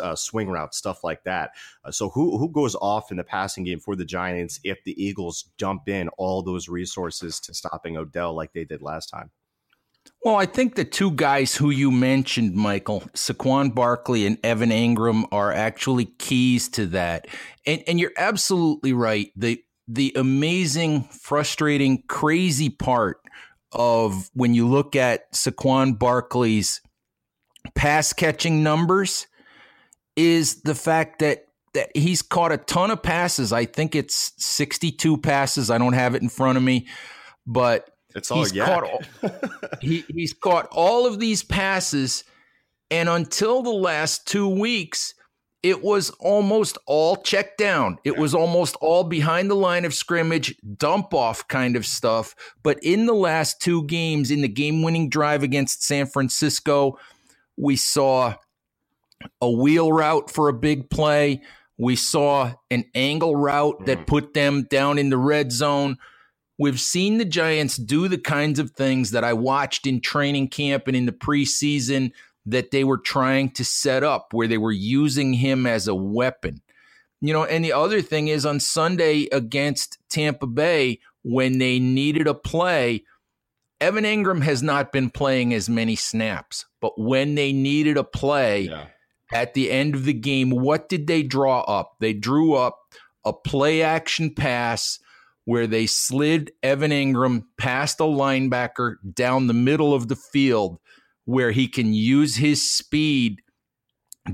uh, 0.00 0.14
swing 0.14 0.50
routes, 0.50 0.78
stuff 0.78 1.02
like 1.02 1.24
that. 1.24 1.50
Uh, 1.84 1.90
so 1.90 2.08
who 2.10 2.38
who 2.38 2.48
goes 2.48 2.74
off 2.76 3.10
in 3.10 3.16
the 3.16 3.24
passing 3.24 3.64
game 3.64 3.80
for 3.80 3.96
the 3.96 4.04
Giants 4.04 4.60
if 4.64 4.82
the 4.84 5.02
Eagles 5.02 5.50
dump 5.58 5.88
in 5.88 6.08
all 6.10 6.42
those 6.42 6.68
resources 6.68 7.40
to 7.40 7.54
stopping 7.54 7.96
Odell 7.96 8.34
like 8.34 8.52
they 8.52 8.64
did 8.64 8.82
last 8.82 9.08
time? 9.08 9.30
Well, 10.24 10.36
I 10.36 10.46
think 10.46 10.74
the 10.74 10.86
two 10.86 11.10
guys 11.10 11.54
who 11.54 11.68
you 11.68 11.90
mentioned, 11.90 12.54
Michael, 12.54 13.02
Saquon 13.14 13.74
Barkley 13.74 14.26
and 14.26 14.38
Evan 14.42 14.70
Engram 14.70 15.24
are 15.30 15.52
actually 15.52 16.06
keys 16.06 16.68
to 16.70 16.86
that. 16.86 17.28
And, 17.66 17.82
and 17.86 18.00
you're 18.00 18.12
absolutely 18.16 18.92
right. 18.92 19.30
The 19.36 19.62
the 19.86 20.14
amazing, 20.16 21.04
frustrating, 21.04 22.04
crazy 22.08 22.70
part 22.70 23.18
of 23.70 24.30
when 24.32 24.54
you 24.54 24.66
look 24.66 24.96
at 24.96 25.30
Saquon 25.32 25.98
Barkley's 25.98 26.80
pass 27.74 28.14
catching 28.14 28.62
numbers 28.62 29.26
is 30.16 30.62
the 30.62 30.74
fact 30.74 31.18
that 31.18 31.46
that 31.74 31.90
he's 31.94 32.22
caught 32.22 32.52
a 32.52 32.56
ton 32.56 32.92
of 32.92 33.02
passes. 33.02 33.52
I 33.52 33.64
think 33.64 33.96
it's 33.96 34.32
62 34.38 35.18
passes. 35.18 35.70
I 35.70 35.78
don't 35.78 35.92
have 35.92 36.14
it 36.14 36.22
in 36.22 36.28
front 36.28 36.56
of 36.56 36.62
me, 36.62 36.86
but 37.46 37.90
it's 38.14 38.30
all 38.30 38.38
he's 38.38 38.52
caught 38.52 38.84
all, 38.84 39.02
he, 39.80 40.04
he's 40.08 40.32
caught 40.32 40.68
all 40.70 41.06
of 41.06 41.18
these 41.18 41.42
passes, 41.42 42.24
and 42.90 43.08
until 43.08 43.62
the 43.62 43.70
last 43.70 44.26
two 44.26 44.48
weeks, 44.48 45.14
it 45.64 45.82
was 45.82 46.10
almost 46.20 46.76
all 46.86 47.16
check 47.16 47.56
down. 47.56 47.98
It 48.04 48.12
yeah. 48.12 48.20
was 48.20 48.34
almost 48.34 48.76
all 48.82 49.02
behind 49.02 49.50
the 49.50 49.56
line 49.56 49.86
of 49.86 49.94
scrimmage, 49.94 50.54
dump 50.76 51.14
off 51.14 51.48
kind 51.48 51.74
of 51.74 51.86
stuff. 51.86 52.34
But 52.62 52.78
in 52.82 53.06
the 53.06 53.14
last 53.14 53.62
two 53.62 53.84
games, 53.84 54.30
in 54.30 54.42
the 54.42 54.48
game 54.48 54.82
winning 54.82 55.08
drive 55.08 55.42
against 55.42 55.82
San 55.82 56.04
Francisco, 56.06 56.98
we 57.56 57.76
saw 57.76 58.34
a 59.40 59.50
wheel 59.50 59.90
route 59.90 60.30
for 60.30 60.50
a 60.50 60.52
big 60.52 60.90
play. 60.90 61.40
We 61.78 61.96
saw 61.96 62.52
an 62.70 62.84
angle 62.94 63.34
route 63.34 63.86
that 63.86 63.98
mm-hmm. 63.98 64.04
put 64.04 64.34
them 64.34 64.66
down 64.70 64.98
in 64.98 65.08
the 65.08 65.18
red 65.18 65.50
zone. 65.50 65.96
We've 66.58 66.80
seen 66.80 67.18
the 67.18 67.24
Giants 67.24 67.76
do 67.76 68.06
the 68.06 68.18
kinds 68.18 68.58
of 68.58 68.70
things 68.70 69.10
that 69.10 69.24
I 69.24 69.32
watched 69.32 69.86
in 69.86 70.00
training 70.00 70.48
camp 70.48 70.86
and 70.86 70.96
in 70.96 71.06
the 71.06 71.12
preseason 71.12 72.12
that 72.46 72.70
they 72.70 72.84
were 72.84 72.98
trying 72.98 73.50
to 73.52 73.64
set 73.64 74.04
up, 74.04 74.32
where 74.32 74.46
they 74.46 74.58
were 74.58 74.72
using 74.72 75.32
him 75.32 75.66
as 75.66 75.88
a 75.88 75.94
weapon. 75.94 76.60
You 77.20 77.32
know, 77.32 77.44
and 77.44 77.64
the 77.64 77.72
other 77.72 78.02
thing 78.02 78.28
is 78.28 78.44
on 78.44 78.60
Sunday 78.60 79.28
against 79.32 79.98
Tampa 80.10 80.46
Bay, 80.46 81.00
when 81.22 81.58
they 81.58 81.78
needed 81.78 82.26
a 82.26 82.34
play, 82.34 83.02
Evan 83.80 84.04
Engram 84.04 84.42
has 84.42 84.62
not 84.62 84.92
been 84.92 85.10
playing 85.10 85.52
as 85.52 85.68
many 85.68 85.96
snaps, 85.96 86.66
but 86.80 86.98
when 86.98 87.34
they 87.34 87.52
needed 87.52 87.96
a 87.96 88.04
play 88.04 88.62
yeah. 88.62 88.86
at 89.32 89.54
the 89.54 89.70
end 89.70 89.94
of 89.94 90.04
the 90.04 90.12
game, 90.12 90.50
what 90.50 90.88
did 90.88 91.06
they 91.06 91.22
draw 91.22 91.62
up? 91.62 91.96
They 91.98 92.12
drew 92.12 92.54
up 92.54 92.78
a 93.24 93.32
play 93.32 93.82
action 93.82 94.34
pass 94.34 94.98
where 95.44 95.66
they 95.66 95.86
slid 95.86 96.52
Evan 96.62 96.90
Engram 96.90 97.44
past 97.58 98.00
a 98.00 98.04
linebacker 98.04 98.96
down 99.14 99.46
the 99.46 99.54
middle 99.54 99.94
of 99.94 100.08
the 100.08 100.16
field 100.16 100.78
where 101.24 101.50
he 101.50 101.68
can 101.68 101.92
use 101.92 102.36
his 102.36 102.68
speed 102.68 103.40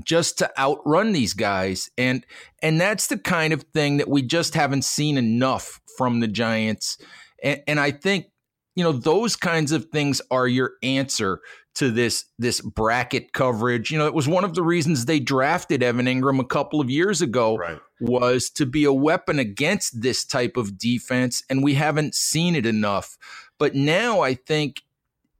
just 0.03 0.37
to 0.37 0.49
outrun 0.57 1.11
these 1.11 1.33
guys. 1.33 1.89
And 1.97 2.25
and 2.61 2.79
that's 2.79 3.07
the 3.07 3.17
kind 3.17 3.53
of 3.53 3.63
thing 3.73 3.97
that 3.97 4.09
we 4.09 4.21
just 4.21 4.53
haven't 4.55 4.83
seen 4.83 5.17
enough 5.17 5.81
from 5.97 6.19
the 6.19 6.27
Giants. 6.27 6.97
And, 7.43 7.61
and 7.67 7.79
I 7.79 7.91
think 7.91 8.27
you 8.75 8.83
know 8.83 8.93
those 8.93 9.35
kinds 9.35 9.71
of 9.71 9.85
things 9.85 10.21
are 10.31 10.47
your 10.47 10.73
answer 10.81 11.41
to 11.75 11.91
this 11.91 12.25
this 12.37 12.61
bracket 12.61 13.33
coverage. 13.33 13.91
You 13.91 13.97
know, 13.97 14.07
it 14.07 14.13
was 14.13 14.27
one 14.27 14.43
of 14.43 14.53
the 14.53 14.63
reasons 14.63 15.05
they 15.05 15.19
drafted 15.19 15.83
Evan 15.83 16.05
Engram 16.05 16.39
a 16.39 16.45
couple 16.45 16.81
of 16.81 16.89
years 16.89 17.21
ago 17.21 17.57
right. 17.57 17.79
was 17.99 18.49
to 18.51 18.65
be 18.65 18.83
a 18.83 18.93
weapon 18.93 19.39
against 19.39 20.01
this 20.01 20.25
type 20.25 20.57
of 20.57 20.77
defense, 20.77 21.43
and 21.49 21.63
we 21.63 21.75
haven't 21.75 22.15
seen 22.15 22.55
it 22.55 22.65
enough. 22.65 23.17
But 23.57 23.75
now 23.75 24.21
I 24.21 24.33
think 24.33 24.83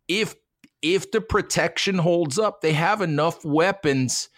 if 0.07 0.35
if 0.81 1.11
the 1.11 1.21
protection 1.21 1.97
holds 1.97 2.39
up, 2.39 2.61
they 2.61 2.73
have 2.73 3.01
enough 3.01 3.43
weapons 3.45 4.29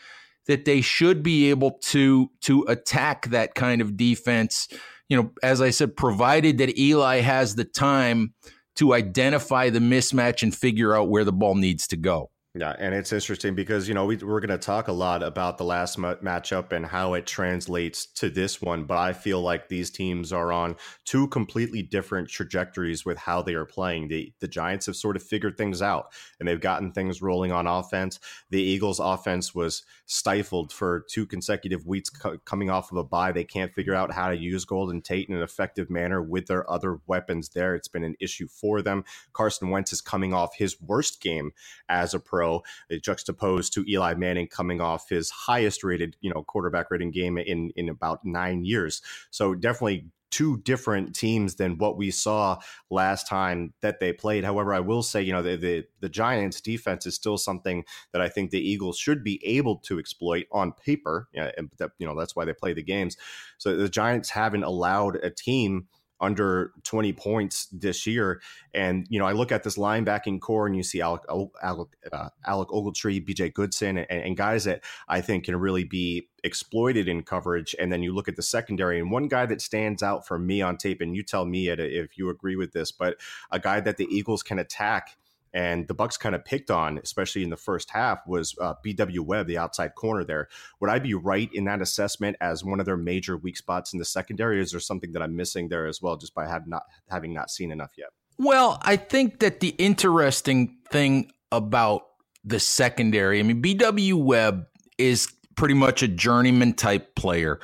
that 0.45 0.65
they 0.65 0.81
should 0.81 1.23
be 1.23 1.49
able 1.49 1.71
to 1.81 2.29
to 2.41 2.63
attack 2.63 3.27
that 3.27 3.55
kind 3.55 3.81
of 3.81 3.95
defense. 3.95 4.67
You 5.09 5.21
know, 5.21 5.31
as 5.43 5.61
I 5.61 5.69
said, 5.69 5.95
provided 5.95 6.57
that 6.57 6.77
Eli 6.77 7.21
has 7.21 7.55
the 7.55 7.65
time 7.65 8.33
to 8.75 8.93
identify 8.93 9.69
the 9.69 9.79
mismatch 9.79 10.43
and 10.43 10.55
figure 10.55 10.95
out 10.95 11.09
where 11.09 11.23
the 11.23 11.33
ball 11.33 11.55
needs 11.55 11.87
to 11.87 11.97
go. 11.97 12.29
Yeah, 12.55 12.75
and 12.77 12.93
it's 12.93 13.11
interesting 13.11 13.55
because 13.55 13.87
you 13.87 13.95
know 13.95 14.05
we, 14.05 14.17
we're 14.17 14.39
going 14.39 14.51
to 14.51 14.59
talk 14.59 14.87
a 14.87 14.91
lot 14.91 15.23
about 15.23 15.57
the 15.57 15.63
last 15.63 15.97
m- 15.97 16.03
matchup 16.23 16.71
and 16.71 16.85
how 16.85 17.15
it 17.15 17.25
translates 17.25 18.05
to 18.05 18.29
this 18.29 18.61
one, 18.61 18.83
but 18.83 18.99
I 18.99 19.11
feel 19.11 19.41
like 19.41 19.69
these 19.69 19.89
teams 19.89 20.31
are 20.31 20.51
on 20.51 20.75
two 21.03 21.27
completely 21.29 21.81
different 21.81 22.29
trajectories 22.29 23.05
with 23.05 23.17
how 23.17 23.41
they 23.41 23.55
are 23.55 23.65
playing. 23.65 24.09
The 24.09 24.31
the 24.39 24.47
Giants 24.47 24.85
have 24.85 24.95
sort 24.95 25.15
of 25.15 25.23
figured 25.23 25.57
things 25.57 25.81
out 25.81 26.13
and 26.39 26.47
they've 26.47 26.61
gotten 26.61 26.91
things 26.91 27.23
rolling 27.23 27.51
on 27.51 27.65
offense. 27.65 28.19
The 28.51 28.61
Eagles' 28.61 28.99
offense 28.99 29.55
was 29.55 29.81
stifled 30.05 30.71
for 30.71 31.05
two 31.09 31.25
consecutive 31.25 31.87
weeks 31.87 32.11
co- 32.11 32.37
coming 32.45 32.69
off 32.69 32.91
of 32.91 32.99
a 32.99 33.03
bye. 33.03 33.31
They 33.31 33.45
can't 33.45 33.73
figure 33.73 33.95
out 33.95 34.13
how 34.13 34.29
to 34.29 34.37
use 34.37 34.63
Golden 34.63 35.01
Tate 35.01 35.27
in 35.27 35.35
an 35.35 35.41
effective 35.41 35.89
manner 35.89 36.21
with 36.21 36.45
their 36.45 36.69
other 36.69 36.99
weapons 37.07 37.49
there. 37.49 37.73
It's 37.73 37.87
been 37.87 38.03
an 38.03 38.15
issue 38.19 38.47
for 38.47 38.83
them. 38.83 39.05
Carson 39.33 39.71
Wentz 39.71 39.91
is 39.91 40.01
coming 40.01 40.35
off 40.35 40.55
his 40.55 40.79
worst 40.79 41.19
game 41.19 41.49
as 41.89 42.13
a 42.13 42.19
pro 42.19 42.42
pro, 42.43 42.63
juxtaposed 43.01 43.73
to 43.73 43.89
Eli 43.89 44.13
Manning 44.15 44.47
coming 44.47 44.81
off 44.81 45.09
his 45.09 45.29
highest 45.29 45.83
rated, 45.83 46.15
you 46.21 46.33
know, 46.33 46.43
quarterback 46.43 46.91
rating 46.91 47.11
game 47.11 47.37
in 47.37 47.71
in 47.75 47.89
about 47.89 48.23
nine 48.23 48.65
years. 48.65 49.01
So 49.31 49.55
definitely 49.55 50.07
two 50.29 50.57
different 50.57 51.13
teams 51.15 51.55
than 51.55 51.77
what 51.77 51.95
we 51.95 52.09
saw 52.09 52.57
last 52.89 53.27
time 53.27 53.71
that 53.81 53.99
they 53.99 54.11
played. 54.11 54.43
However, 54.43 54.73
I 54.73 54.79
will 54.79 55.03
say, 55.03 55.21
you 55.21 55.31
know, 55.31 55.43
the, 55.43 55.55
the, 55.55 55.85
the 55.99 56.09
Giants 56.09 56.59
defense 56.59 57.05
is 57.05 57.13
still 57.13 57.37
something 57.37 57.85
that 58.13 58.21
I 58.21 58.29
think 58.29 58.49
the 58.49 58.59
Eagles 58.59 58.97
should 58.97 59.23
be 59.23 59.39
able 59.45 59.75
to 59.81 59.99
exploit 59.99 60.47
on 60.51 60.71
paper. 60.71 61.27
And 61.35 61.69
that, 61.77 61.91
you 61.99 62.07
know, 62.07 62.17
that's 62.17 62.35
why 62.35 62.45
they 62.45 62.53
play 62.53 62.73
the 62.73 62.81
games. 62.81 63.15
So 63.59 63.77
the 63.77 63.87
Giants 63.87 64.31
haven't 64.31 64.63
allowed 64.63 65.17
a 65.17 65.29
team 65.29 65.87
under 66.23 66.71
20 66.83 67.11
points 67.13 67.67
this 67.67 68.07
year. 68.07 68.41
And, 68.73 69.05
you 69.09 69.19
know, 69.19 69.25
I 69.25 69.33
look 69.33 69.51
at 69.51 69.63
this 69.63 69.77
linebacking 69.77 70.39
corps 70.39 70.65
and 70.65 70.75
you 70.75 70.81
see 70.81 71.01
Alec, 71.01 71.23
Alec, 71.61 71.89
uh, 72.11 72.29
Alec 72.47 72.69
Ogletree, 72.69 73.23
BJ 73.27 73.53
Goodson, 73.53 73.97
and, 73.97 74.09
and, 74.09 74.37
guys 74.37 74.63
that 74.63 74.83
I 75.07 75.21
think 75.21 75.45
can 75.45 75.57
really 75.57 75.83
be 75.83 76.29
exploited 76.43 77.07
in 77.07 77.23
coverage. 77.23 77.75
And 77.77 77.91
then 77.91 78.01
you 78.01 78.15
look 78.15 78.27
at 78.27 78.37
the 78.37 78.41
secondary, 78.41 78.99
and 78.99 79.11
one 79.11 79.27
guy 79.27 79.45
that 79.45 79.61
stands 79.61 80.01
out 80.01 80.25
for 80.25 80.39
me 80.39 80.61
on 80.61 80.77
tape, 80.77 81.01
and 81.01 81.15
you 81.15 81.23
tell 81.23 81.45
me 81.45 81.67
if 81.67 82.17
you 82.17 82.29
agree 82.29 82.55
with 82.55 82.71
this, 82.71 82.91
but 82.91 83.17
a 83.51 83.59
guy 83.59 83.81
that 83.81 83.97
the 83.97 84.07
Eagles 84.09 84.43
can 84.43 84.59
attack 84.59 85.17
and 85.53 85.87
the 85.87 85.93
Bucks 85.93 86.17
kind 86.17 86.33
of 86.33 86.43
picked 86.43 86.71
on, 86.71 86.97
especially 86.97 87.43
in 87.43 87.51
the 87.51 87.57
first 87.57 87.91
half, 87.91 88.25
was 88.25 88.55
uh, 88.59 88.73
B.W. 88.81 89.21
Webb, 89.21 89.47
the 89.47 89.57
outside 89.57 89.93
corner. 89.95 90.23
There, 90.23 90.47
would 90.79 90.89
I 90.89 90.99
be 90.99 91.13
right 91.13 91.49
in 91.53 91.65
that 91.65 91.81
assessment 91.81 92.37
as 92.41 92.63
one 92.63 92.79
of 92.79 92.85
their 92.85 92.97
major 92.97 93.37
weak 93.37 93.57
spots 93.57 93.93
in 93.93 93.99
the 93.99 94.05
secondary? 94.05 94.59
is 94.61 94.71
there 94.71 94.79
something 94.79 95.13
that 95.13 95.21
I'm 95.21 95.35
missing 95.35 95.69
there 95.69 95.85
as 95.85 96.01
well, 96.01 96.17
just 96.17 96.33
by 96.33 96.47
have 96.47 96.67
not 96.67 96.83
having 97.09 97.33
not 97.33 97.51
seen 97.51 97.71
enough 97.71 97.91
yet? 97.97 98.09
Well, 98.39 98.79
I 98.81 98.95
think 98.95 99.39
that 99.39 99.59
the 99.59 99.69
interesting 99.77 100.77
thing 100.89 101.31
about 101.51 102.03
the 102.43 102.59
secondary, 102.59 103.39
I 103.39 103.43
mean, 103.43 103.61
B.W. 103.61 104.17
Webb 104.17 104.65
is 104.97 105.31
pretty 105.55 105.75
much 105.75 106.01
a 106.01 106.07
journeyman 106.07 106.73
type 106.73 107.15
player. 107.15 107.59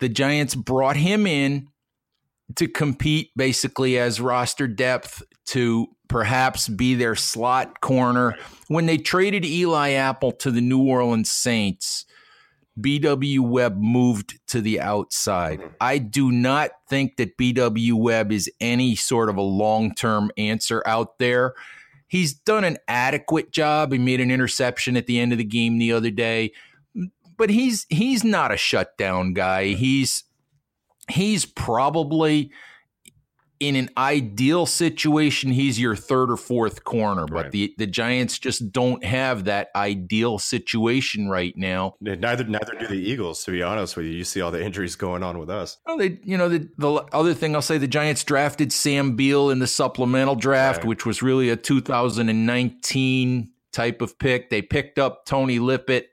The 0.00 0.08
Giants 0.08 0.54
brought 0.54 0.96
him 0.96 1.26
in 1.26 1.68
to 2.56 2.68
compete 2.68 3.30
basically 3.36 3.98
as 3.98 4.20
roster 4.20 4.66
depth 4.66 5.22
to 5.46 5.86
perhaps 6.12 6.68
be 6.68 6.94
their 6.94 7.16
slot 7.16 7.80
corner. 7.80 8.36
When 8.68 8.86
they 8.86 8.98
traded 8.98 9.44
Eli 9.44 9.92
Apple 9.92 10.32
to 10.32 10.50
the 10.50 10.60
New 10.60 10.82
Orleans 10.82 11.30
Saints, 11.30 12.04
BW 12.78 13.40
Webb 13.40 13.78
moved 13.78 14.38
to 14.48 14.60
the 14.60 14.80
outside. 14.80 15.60
Mm-hmm. 15.60 15.74
I 15.80 15.98
do 15.98 16.30
not 16.30 16.70
think 16.88 17.16
that 17.16 17.36
BW 17.38 17.94
Webb 17.94 18.30
is 18.30 18.50
any 18.60 18.94
sort 18.94 19.28
of 19.28 19.36
a 19.36 19.42
long 19.42 19.94
term 19.94 20.30
answer 20.36 20.82
out 20.86 21.18
there. 21.18 21.54
He's 22.08 22.34
done 22.34 22.64
an 22.64 22.76
adequate 22.88 23.50
job. 23.50 23.92
He 23.92 23.98
made 23.98 24.20
an 24.20 24.30
interception 24.30 24.98
at 24.98 25.06
the 25.06 25.18
end 25.18 25.32
of 25.32 25.38
the 25.38 25.44
game 25.44 25.78
the 25.78 25.92
other 25.92 26.10
day, 26.10 26.52
but 27.38 27.48
he's 27.48 27.86
he's 27.88 28.22
not 28.22 28.52
a 28.52 28.58
shutdown 28.58 29.32
guy. 29.32 29.68
He's 29.68 30.24
he's 31.10 31.46
probably 31.46 32.50
in 33.62 33.76
an 33.76 33.90
ideal 33.96 34.66
situation, 34.66 35.52
he's 35.52 35.78
your 35.78 35.94
third 35.94 36.30
or 36.32 36.36
fourth 36.36 36.82
corner, 36.82 37.26
but 37.26 37.34
Right. 37.34 37.50
the, 37.52 37.74
the 37.78 37.86
Giants 37.86 38.38
just 38.40 38.72
don't 38.72 39.04
have 39.04 39.44
that 39.44 39.68
ideal 39.76 40.38
situation 40.40 41.28
right 41.28 41.56
now. 41.56 41.94
Neither 42.00 42.42
neither 42.44 42.74
do 42.78 42.88
the 42.88 42.94
Eagles. 42.94 43.44
To 43.44 43.52
be 43.52 43.62
honest 43.62 43.96
with 43.96 44.06
you, 44.06 44.12
you 44.12 44.24
see 44.24 44.40
all 44.40 44.50
the 44.50 44.62
injuries 44.62 44.96
going 44.96 45.22
on 45.22 45.38
with 45.38 45.48
us. 45.48 45.78
Well, 45.86 45.96
they, 45.96 46.18
you 46.24 46.36
know, 46.36 46.48
the, 46.48 46.68
the 46.76 46.92
other 47.12 47.34
thing 47.34 47.54
I'll 47.54 47.62
say, 47.62 47.78
the 47.78 47.86
Giants 47.86 48.24
drafted 48.24 48.72
Sam 48.72 49.14
Beal 49.14 49.48
in 49.50 49.60
the 49.60 49.66
supplemental 49.68 50.34
draft, 50.34 50.78
Right. 50.78 50.88
which 50.88 51.06
was 51.06 51.22
really 51.22 51.48
a 51.48 51.56
2019 51.56 53.50
type 53.72 54.02
of 54.02 54.18
pick. 54.18 54.50
They 54.50 54.62
picked 54.62 54.98
up 54.98 55.24
Tony 55.24 55.58
Lippett 55.58 56.10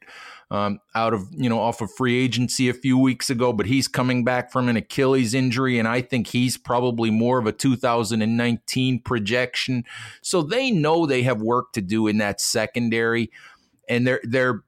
um, 0.52 0.80
out 0.96 1.14
of, 1.14 1.28
you 1.36 1.50
know, 1.50 1.60
off 1.60 1.82
of 1.82 1.92
free 1.92 2.18
agency 2.18 2.70
a 2.70 2.74
few 2.74 2.98
weeks 2.98 3.30
ago, 3.30 3.54
but 3.54 3.68
he's 3.68 3.88
coming 3.88 4.24
back 4.24 4.52
from 4.52 4.68
an 4.68 4.78
Achilles 4.78 5.34
injury, 5.34 5.78
and 5.78 5.88
I 5.88 6.02
think 6.02 6.28
he's 6.28 6.58
probably 6.58 7.12
more 7.12 7.38
of 7.38 7.46
a 7.46 7.52
2019 7.52 9.02
projection. 9.02 9.84
So 10.22 10.42
they 10.42 10.72
know 10.72 11.06
they 11.06 11.22
have 11.24 11.42
work 11.42 11.74
to 11.74 11.82
do 11.82 12.08
in 12.08 12.18
that 12.18 12.42
secondary, 12.42 13.32
and 13.88 14.08
they're 14.08 14.22
they're. 14.24 14.64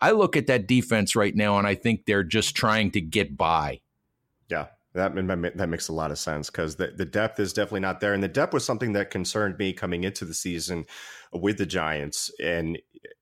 I 0.00 0.12
look 0.12 0.36
at 0.36 0.46
that 0.46 0.68
defense 0.68 1.16
right 1.16 1.34
now, 1.34 1.58
and 1.58 1.66
I 1.66 1.74
think 1.74 2.06
they're 2.06 2.22
just 2.22 2.54
trying 2.54 2.92
to 2.92 3.00
get 3.00 3.36
by. 3.36 3.80
Yeah, 4.48 4.66
that 4.94 5.14
that 5.14 5.68
makes 5.68 5.88
a 5.88 5.92
lot 5.92 6.10
of 6.10 6.18
sense 6.18 6.48
because 6.48 6.76
the, 6.76 6.88
the 6.96 7.04
depth 7.04 7.38
is 7.38 7.52
definitely 7.52 7.80
not 7.80 8.00
there, 8.00 8.14
and 8.14 8.22
the 8.22 8.28
depth 8.28 8.54
was 8.54 8.64
something 8.64 8.94
that 8.94 9.10
concerned 9.10 9.58
me 9.58 9.72
coming 9.72 10.04
into 10.04 10.24
the 10.24 10.34
season 10.34 10.86
with 11.32 11.58
the 11.58 11.66
Giants, 11.66 12.32
and 12.42 12.78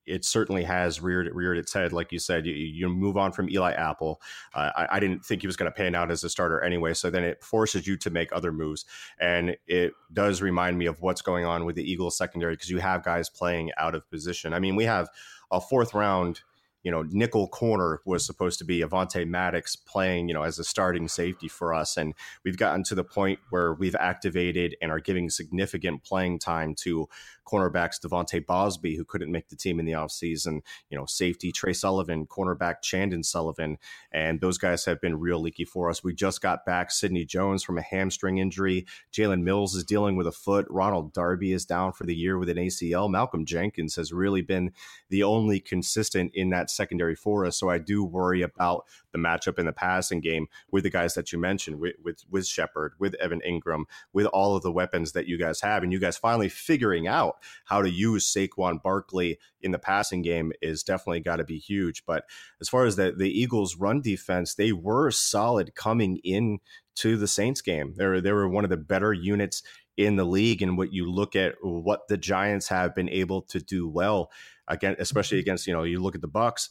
it 0.06 0.24
certainly 0.24 0.64
has 0.64 1.00
reared 1.00 1.28
reared 1.34 1.58
its 1.58 1.72
head. 1.72 1.92
Like 1.92 2.12
you 2.12 2.18
said, 2.18 2.46
you, 2.46 2.52
you 2.52 2.88
move 2.88 3.16
on 3.16 3.32
from 3.32 3.48
Eli 3.50 3.72
Apple. 3.72 4.20
Uh, 4.54 4.70
I, 4.76 4.88
I 4.92 5.00
didn't 5.00 5.24
think 5.24 5.42
he 5.42 5.46
was 5.46 5.56
going 5.56 5.70
to 5.70 5.76
pan 5.76 5.94
out 5.94 6.10
as 6.10 6.22
a 6.24 6.28
starter 6.28 6.62
anyway, 6.62 6.94
so 6.94 7.10
then 7.10 7.24
it 7.24 7.42
forces 7.42 7.86
you 7.86 7.96
to 7.98 8.10
make 8.10 8.32
other 8.32 8.52
moves, 8.52 8.84
and 9.18 9.56
it 9.66 9.92
does 10.12 10.42
remind 10.42 10.78
me 10.78 10.86
of 10.86 11.00
what's 11.00 11.22
going 11.22 11.44
on 11.44 11.64
with 11.64 11.76
the 11.76 11.90
Eagles 11.90 12.16
secondary 12.16 12.54
because 12.54 12.70
you 12.70 12.78
have 12.78 13.04
guys 13.04 13.28
playing 13.28 13.70
out 13.76 13.94
of 13.94 14.08
position. 14.10 14.52
I 14.52 14.60
mean, 14.60 14.76
we 14.76 14.84
have 14.84 15.08
a 15.50 15.60
fourth 15.60 15.94
round 15.94 16.40
you 16.86 16.92
know, 16.92 17.02
nickel 17.10 17.48
corner 17.48 18.00
was 18.04 18.24
supposed 18.24 18.60
to 18.60 18.64
be 18.64 18.78
Avonte 18.78 19.26
Maddox 19.26 19.74
playing, 19.74 20.28
you 20.28 20.34
know, 20.34 20.44
as 20.44 20.60
a 20.60 20.62
starting 20.62 21.08
safety 21.08 21.48
for 21.48 21.74
us. 21.74 21.96
And 21.96 22.14
we've 22.44 22.56
gotten 22.56 22.84
to 22.84 22.94
the 22.94 23.02
point 23.02 23.40
where 23.50 23.74
we've 23.74 23.96
activated 23.96 24.76
and 24.80 24.92
are 24.92 25.00
giving 25.00 25.28
significant 25.28 26.04
playing 26.04 26.38
time 26.38 26.76
to 26.82 27.08
cornerbacks 27.46 28.00
De'Vante 28.00 28.44
Bausby, 28.44 28.96
who 28.96 29.04
couldn't 29.04 29.30
make 29.30 29.48
the 29.48 29.56
team 29.56 29.78
in 29.78 29.86
the 29.86 29.92
offseason, 29.92 30.60
you 30.90 30.98
know, 30.98 31.06
safety 31.06 31.52
Tre 31.52 31.72
Sullivan, 31.72 32.26
cornerback 32.26 32.82
Chandon 32.82 33.22
Sullivan. 33.22 33.78
And 34.12 34.40
those 34.40 34.58
guys 34.58 34.84
have 34.84 35.00
been 35.00 35.18
real 35.18 35.40
leaky 35.40 35.64
for 35.64 35.88
us. 35.88 36.02
We 36.04 36.12
just 36.12 36.42
got 36.42 36.66
back 36.66 36.90
Sidney 36.90 37.24
Jones 37.24 37.62
from 37.62 37.78
a 37.78 37.82
hamstring 37.82 38.38
injury. 38.38 38.86
Jalen 39.12 39.42
Mills 39.42 39.74
is 39.74 39.84
dealing 39.84 40.16
with 40.16 40.26
a 40.26 40.32
foot. 40.32 40.66
Ronald 40.68 41.12
Darby 41.12 41.52
is 41.52 41.64
down 41.64 41.92
for 41.92 42.04
the 42.04 42.14
year 42.14 42.38
with 42.38 42.48
an 42.48 42.58
ACL. 42.58 43.10
Malcolm 43.10 43.44
Jenkins 43.44 43.96
has 43.96 44.12
really 44.12 44.42
been 44.42 44.72
the 45.08 45.22
only 45.22 45.60
consistent 45.60 46.32
in 46.34 46.50
that 46.50 46.70
secondary 46.76 47.16
for 47.16 47.46
us. 47.46 47.58
So 47.58 47.68
I 47.68 47.78
do 47.78 48.04
worry 48.04 48.42
about 48.42 48.84
the 49.12 49.18
matchup 49.18 49.58
in 49.58 49.66
the 49.66 49.72
passing 49.72 50.20
game 50.20 50.46
with 50.70 50.84
the 50.84 50.90
guys 50.90 51.14
that 51.14 51.32
you 51.32 51.38
mentioned, 51.38 51.80
with 51.80 51.96
with, 52.02 52.24
with 52.30 52.46
Shepard, 52.46 52.92
with 52.98 53.14
Evan 53.14 53.40
Engram, 53.46 53.84
with 54.12 54.26
all 54.26 54.56
of 54.56 54.62
the 54.62 54.72
weapons 54.72 55.12
that 55.12 55.26
you 55.26 55.38
guys 55.38 55.60
have, 55.60 55.82
and 55.82 55.92
you 55.92 55.98
guys 55.98 56.16
finally 56.16 56.48
figuring 56.48 57.06
out 57.06 57.36
how 57.64 57.82
to 57.82 57.90
use 57.90 58.32
Saquon 58.32 58.82
Barkley 58.82 59.38
in 59.60 59.72
the 59.72 59.78
passing 59.78 60.22
game 60.22 60.52
is 60.62 60.82
definitely 60.82 61.20
got 61.20 61.36
to 61.36 61.44
be 61.44 61.58
huge. 61.58 62.04
But 62.06 62.24
as 62.60 62.68
far 62.68 62.84
as 62.84 62.96
the 62.96 63.12
the 63.16 63.30
Eagles' 63.30 63.76
run 63.76 64.00
defense, 64.00 64.54
they 64.54 64.72
were 64.72 65.10
solid 65.10 65.74
coming 65.74 66.18
in 66.22 66.58
to 66.96 67.16
the 67.16 67.28
Saints 67.28 67.60
game. 67.60 67.94
They 67.96 68.06
were 68.06 68.20
they 68.20 68.32
were 68.32 68.48
one 68.48 68.64
of 68.64 68.70
the 68.70 68.76
better 68.76 69.12
units 69.12 69.62
in 69.96 70.16
the 70.16 70.24
league. 70.24 70.62
And 70.62 70.76
what 70.76 70.92
you 70.92 71.10
look 71.10 71.36
at 71.36 71.54
what 71.62 72.08
the 72.08 72.16
Giants 72.16 72.68
have 72.68 72.94
been 72.94 73.08
able 73.08 73.42
to 73.42 73.60
do 73.60 73.88
well 73.88 74.30
again, 74.68 74.96
especially 74.98 75.38
against 75.38 75.66
you 75.66 75.72
know 75.72 75.82
you 75.82 76.00
look 76.00 76.14
at 76.14 76.20
the 76.20 76.28
Bucks 76.28 76.70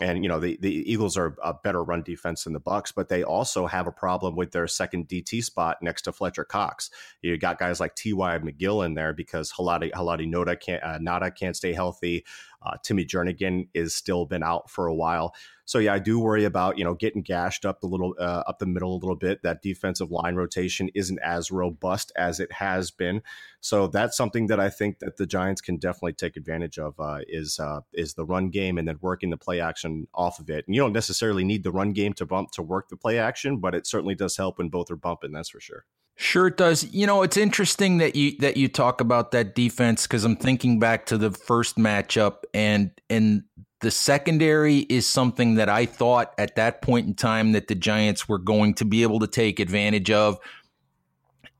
and 0.00 0.24
you 0.24 0.28
know 0.28 0.40
the, 0.40 0.58
the 0.60 0.90
Eagles 0.90 1.16
are 1.16 1.36
a 1.42 1.54
better 1.54 1.82
run 1.82 2.02
defense 2.02 2.44
than 2.44 2.52
the 2.52 2.60
Bucks, 2.60 2.90
but 2.90 3.08
they 3.08 3.22
also 3.22 3.66
have 3.66 3.86
a 3.86 3.92
problem 3.92 4.34
with 4.34 4.50
their 4.50 4.66
second 4.66 5.08
DT 5.08 5.42
spot 5.44 5.78
next 5.82 6.02
to 6.02 6.12
Fletcher 6.12 6.44
Cox. 6.44 6.90
You 7.22 7.36
got 7.38 7.58
guys 7.58 7.78
like 7.78 7.94
T.Y. 7.94 8.38
McGill 8.38 8.84
in 8.84 8.94
there 8.94 9.12
because 9.12 9.52
Haloti 9.52 9.92
Haloti 9.92 10.28
Noda 10.28 10.58
can't 10.58 10.82
uh, 10.82 10.98
Nada 11.00 11.30
can't 11.30 11.56
stay 11.56 11.72
healthy. 11.72 12.24
Uh, 12.64 12.76
Timmy 12.82 13.04
Jernigan 13.04 13.68
is 13.74 13.94
still 13.94 14.26
been 14.26 14.42
out 14.42 14.70
for 14.70 14.86
a 14.86 14.94
while. 14.94 15.34
So 15.66 15.78
yeah, 15.78 15.94
I 15.94 15.98
do 15.98 16.20
worry 16.20 16.44
about 16.44 16.76
you 16.78 16.84
know 16.84 16.94
getting 16.94 17.22
gashed 17.22 17.64
up 17.64 17.80
the 17.80 17.86
little 17.86 18.14
uh, 18.18 18.42
up 18.46 18.58
the 18.58 18.66
middle 18.66 18.94
a 18.94 19.00
little 19.00 19.16
bit. 19.16 19.42
That 19.42 19.62
defensive 19.62 20.10
line 20.10 20.34
rotation 20.34 20.90
isn't 20.94 21.18
as 21.20 21.50
robust 21.50 22.12
as 22.16 22.38
it 22.38 22.52
has 22.52 22.90
been. 22.90 23.22
So 23.60 23.86
that's 23.86 24.16
something 24.16 24.48
that 24.48 24.60
I 24.60 24.68
think 24.68 24.98
that 24.98 25.16
the 25.16 25.26
Giants 25.26 25.60
can 25.60 25.78
definitely 25.78 26.12
take 26.12 26.36
advantage 26.36 26.78
of 26.78 26.94
uh, 27.00 27.20
is 27.28 27.58
uh, 27.58 27.80
is 27.92 28.14
the 28.14 28.26
run 28.26 28.50
game 28.50 28.76
and 28.76 28.86
then 28.86 28.98
working 29.00 29.30
the 29.30 29.36
play 29.38 29.60
action 29.60 30.06
off 30.14 30.38
of 30.38 30.50
it. 30.50 30.66
And 30.66 30.74
you 30.74 30.82
don't 30.82 30.92
necessarily 30.92 31.44
need 31.44 31.64
the 31.64 31.72
run 31.72 31.92
game 31.92 32.12
to 32.14 32.26
bump 32.26 32.50
to 32.52 32.62
work 32.62 32.88
the 32.88 32.96
play 32.96 33.18
action, 33.18 33.58
but 33.58 33.74
it 33.74 33.86
certainly 33.86 34.14
does 34.14 34.36
help 34.36 34.58
when 34.58 34.68
both 34.68 34.90
are 34.90 34.96
bumping. 34.96 35.32
That's 35.32 35.48
for 35.48 35.60
sure. 35.60 35.86
Sure 36.16 36.46
it 36.46 36.56
does. 36.56 36.84
You 36.92 37.06
know, 37.06 37.22
it's 37.22 37.36
interesting 37.36 37.98
that 37.98 38.14
you 38.14 38.36
that 38.38 38.56
you 38.56 38.68
talk 38.68 39.00
about 39.00 39.32
that 39.32 39.54
defense 39.54 40.06
because 40.06 40.24
I'm 40.24 40.36
thinking 40.36 40.78
back 40.78 41.06
to 41.06 41.18
the 41.18 41.32
first 41.32 41.76
matchup 41.76 42.44
and 42.52 42.92
and 43.10 43.42
the 43.80 43.90
secondary 43.90 44.78
is 44.78 45.06
something 45.06 45.56
that 45.56 45.68
I 45.68 45.86
thought 45.86 46.32
at 46.38 46.56
that 46.56 46.82
point 46.82 47.06
in 47.06 47.14
time 47.14 47.52
that 47.52 47.66
the 47.66 47.74
Giants 47.74 48.28
were 48.28 48.38
going 48.38 48.74
to 48.74 48.84
be 48.84 49.02
able 49.02 49.18
to 49.20 49.26
take 49.26 49.58
advantage 49.60 50.10
of. 50.10 50.38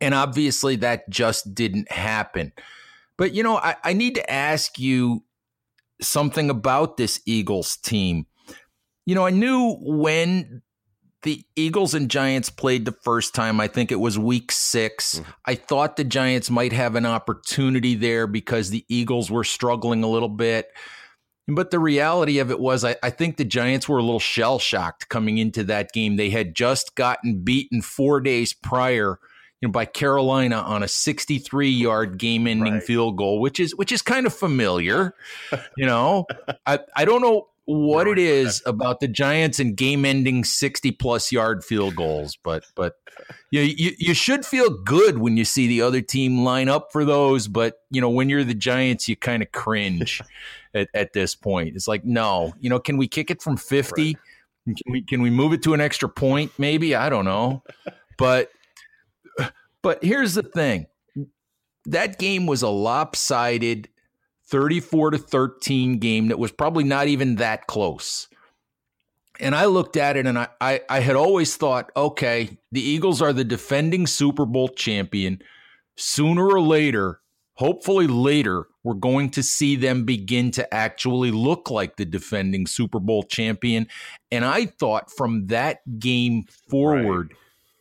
And 0.01 0.15
obviously 0.15 0.77
that 0.77 1.11
just 1.11 1.55
didn't 1.55 1.91
happen. 1.91 2.53
But 3.17 3.35
you 3.35 3.43
know, 3.43 3.59
I, 3.59 3.77
I 3.83 3.93
need 3.93 4.15
to 4.15 4.31
ask 4.31 4.79
you 4.79 5.25
something 6.01 6.49
about 6.49 6.97
this 6.97 7.21
Eagles 7.27 7.77
team. 7.77 8.27
You 9.05 9.15
know, 9.15 9.27
I 9.27 9.31
knew 9.31 9.77
when 9.81 10.63
the 11.25 11.45
Eagles 11.57 11.95
and 11.95 12.09
Giants 12.11 12.49
played 12.51 12.85
the 12.85 12.93
first 12.93 13.35
time. 13.35 13.61
I 13.61 13.67
think 13.67 13.91
it 13.91 13.99
was 14.01 14.19
week 14.19 14.53
6 14.53 15.19
Mhm. 15.19 15.25
I 15.47 15.55
thought 15.57 15.97
the 15.97 16.05
Giants 16.05 16.51
might 16.51 16.73
have 16.73 16.95
an 16.95 17.05
opportunity 17.07 17.95
there 17.97 18.27
because 18.27 18.71
the 18.71 18.85
Eagles 18.89 19.31
were 19.31 19.45
struggling 19.45 20.05
a 20.05 20.09
little 20.09 20.29
bit. 20.29 20.69
But 21.49 21.71
the 21.71 21.79
reality 21.79 22.39
of 22.39 22.51
it 22.51 22.59
was, 22.61 22.85
I, 22.85 22.97
I 23.03 23.11
think 23.11 23.37
the 23.37 23.45
Giants 23.45 23.87
were 23.89 23.99
a 23.99 24.03
little 24.03 24.21
shell 24.21 24.59
shocked 24.59 25.09
coming 25.11 25.37
into 25.39 25.63
that 25.65 25.93
game. 25.93 26.17
They 26.17 26.31
had 26.31 26.55
just 26.55 26.95
gotten 26.95 27.41
beaten 27.43 27.83
four 27.83 28.21
days 28.21 28.53
prior. 28.55 29.19
You 29.61 29.69
know, 29.69 29.73
by 29.73 29.85
Carolina 29.87 30.57
on 30.57 30.83
a 30.83 30.89
63 30.89 31.71
yard 31.71 32.19
game 32.19 32.47
ending 32.47 32.75
Right. 32.75 32.83
field 32.83 33.17
goal, 33.17 33.41
which 33.41 33.59
is 33.61 33.75
which 33.77 33.93
is 33.93 34.03
kind 34.03 34.27
of 34.27 34.35
familiar. 34.35 35.15
You 35.77 35.87
know, 35.87 36.27
I, 36.67 36.81
I 36.97 37.05
don't 37.07 37.23
know 37.23 37.49
what 37.67 38.07
it 38.07 38.19
is 38.19 38.63
about 38.67 39.01
the 39.01 39.09
Giants 39.09 39.59
and 39.59 39.77
game 39.77 40.05
ending 40.05 40.45
60 40.45 40.91
plus 40.93 41.33
yard 41.33 41.65
field 41.65 41.97
goals, 41.97 42.37
but 42.43 42.65
but 42.75 42.95
you, 43.51 43.63
you 43.63 43.93
you 43.99 44.15
should 44.15 44.45
feel 44.45 44.71
good 44.71 45.19
when 45.19 45.37
you 45.37 45.45
see 45.45 45.67
the 45.67 45.81
other 45.83 46.01
team 46.01 46.45
line 46.45 46.69
up 46.69 46.93
for 46.93 47.05
those, 47.05 47.49
but 47.49 47.79
you 47.91 48.01
know, 48.01 48.11
when 48.11 48.29
you're 48.29 48.45
the 48.45 48.55
Giants, 48.55 49.09
you 49.09 49.17
kind 49.17 49.43
of 49.43 49.51
cringe 49.53 50.21
at, 50.75 50.89
at 50.95 51.13
this 51.13 51.35
point. 51.35 51.75
It's 51.75 51.89
like, 51.89 52.05
no, 52.05 52.53
you 52.61 52.69
know, 52.69 52.79
can 52.79 52.97
we 52.97 53.09
kick 53.09 53.31
it 53.31 53.41
from 53.41 53.57
50? 53.57 54.15
Can 54.67 54.75
we 54.91 55.03
can 55.03 55.23
we 55.23 55.31
move 55.31 55.53
it 55.53 55.63
to 55.63 55.75
an 55.75 55.81
extra 55.81 56.09
point 56.09 56.53
maybe? 56.59 56.95
I 56.95 57.09
don't 57.09 57.25
know. 57.25 57.63
But 58.17 58.51
but 59.83 60.05
here's 60.05 60.35
the 60.35 60.45
thing. 60.45 60.87
That 61.87 62.17
game 62.21 62.47
was 62.47 62.63
a 62.63 62.69
lopsided 62.69 63.89
34 64.49 65.13
to 65.13 65.19
13 65.19 65.99
game 65.99 66.29
that 66.29 66.39
was 66.39 66.53
probably 66.53 66.85
not 66.85 67.09
even 67.09 67.37
that 67.37 67.67
close. 67.67 68.29
And 69.41 69.55
I 69.55 69.65
looked 69.65 69.97
at 69.97 70.17
it 70.17 70.27
and 70.27 70.39
I, 70.39 70.49
I, 70.61 70.81
I 70.89 71.01
had 71.01 71.17
always 71.17 71.57
thought, 71.57 71.91
okay, 71.97 72.57
the 72.71 72.81
Eagles 72.81 73.21
are 73.21 73.33
the 73.33 73.45
defending 73.45 74.07
Super 74.07 74.47
Bowl 74.47 74.69
champion. 74.69 75.43
Sooner 75.97 76.47
or 76.47 76.61
later, 76.61 77.21
hopefully 77.55 78.07
later, 78.07 78.69
we're 78.85 78.95
going 78.95 79.31
to 79.31 79.43
see 79.43 79.77
them 79.77 80.05
begin 80.05 80.51
to 80.53 80.75
actually 80.75 81.31
look 81.31 81.71
like 81.71 81.97
the 81.97 82.05
defending 82.05 82.67
Super 82.67 83.01
Bowl 83.01 83.23
champion. 83.25 83.89
And 84.31 84.45
I 84.45 84.67
thought 84.67 85.11
from 85.11 85.47
that 85.49 85.81
game 85.99 86.45
forward 86.69 87.35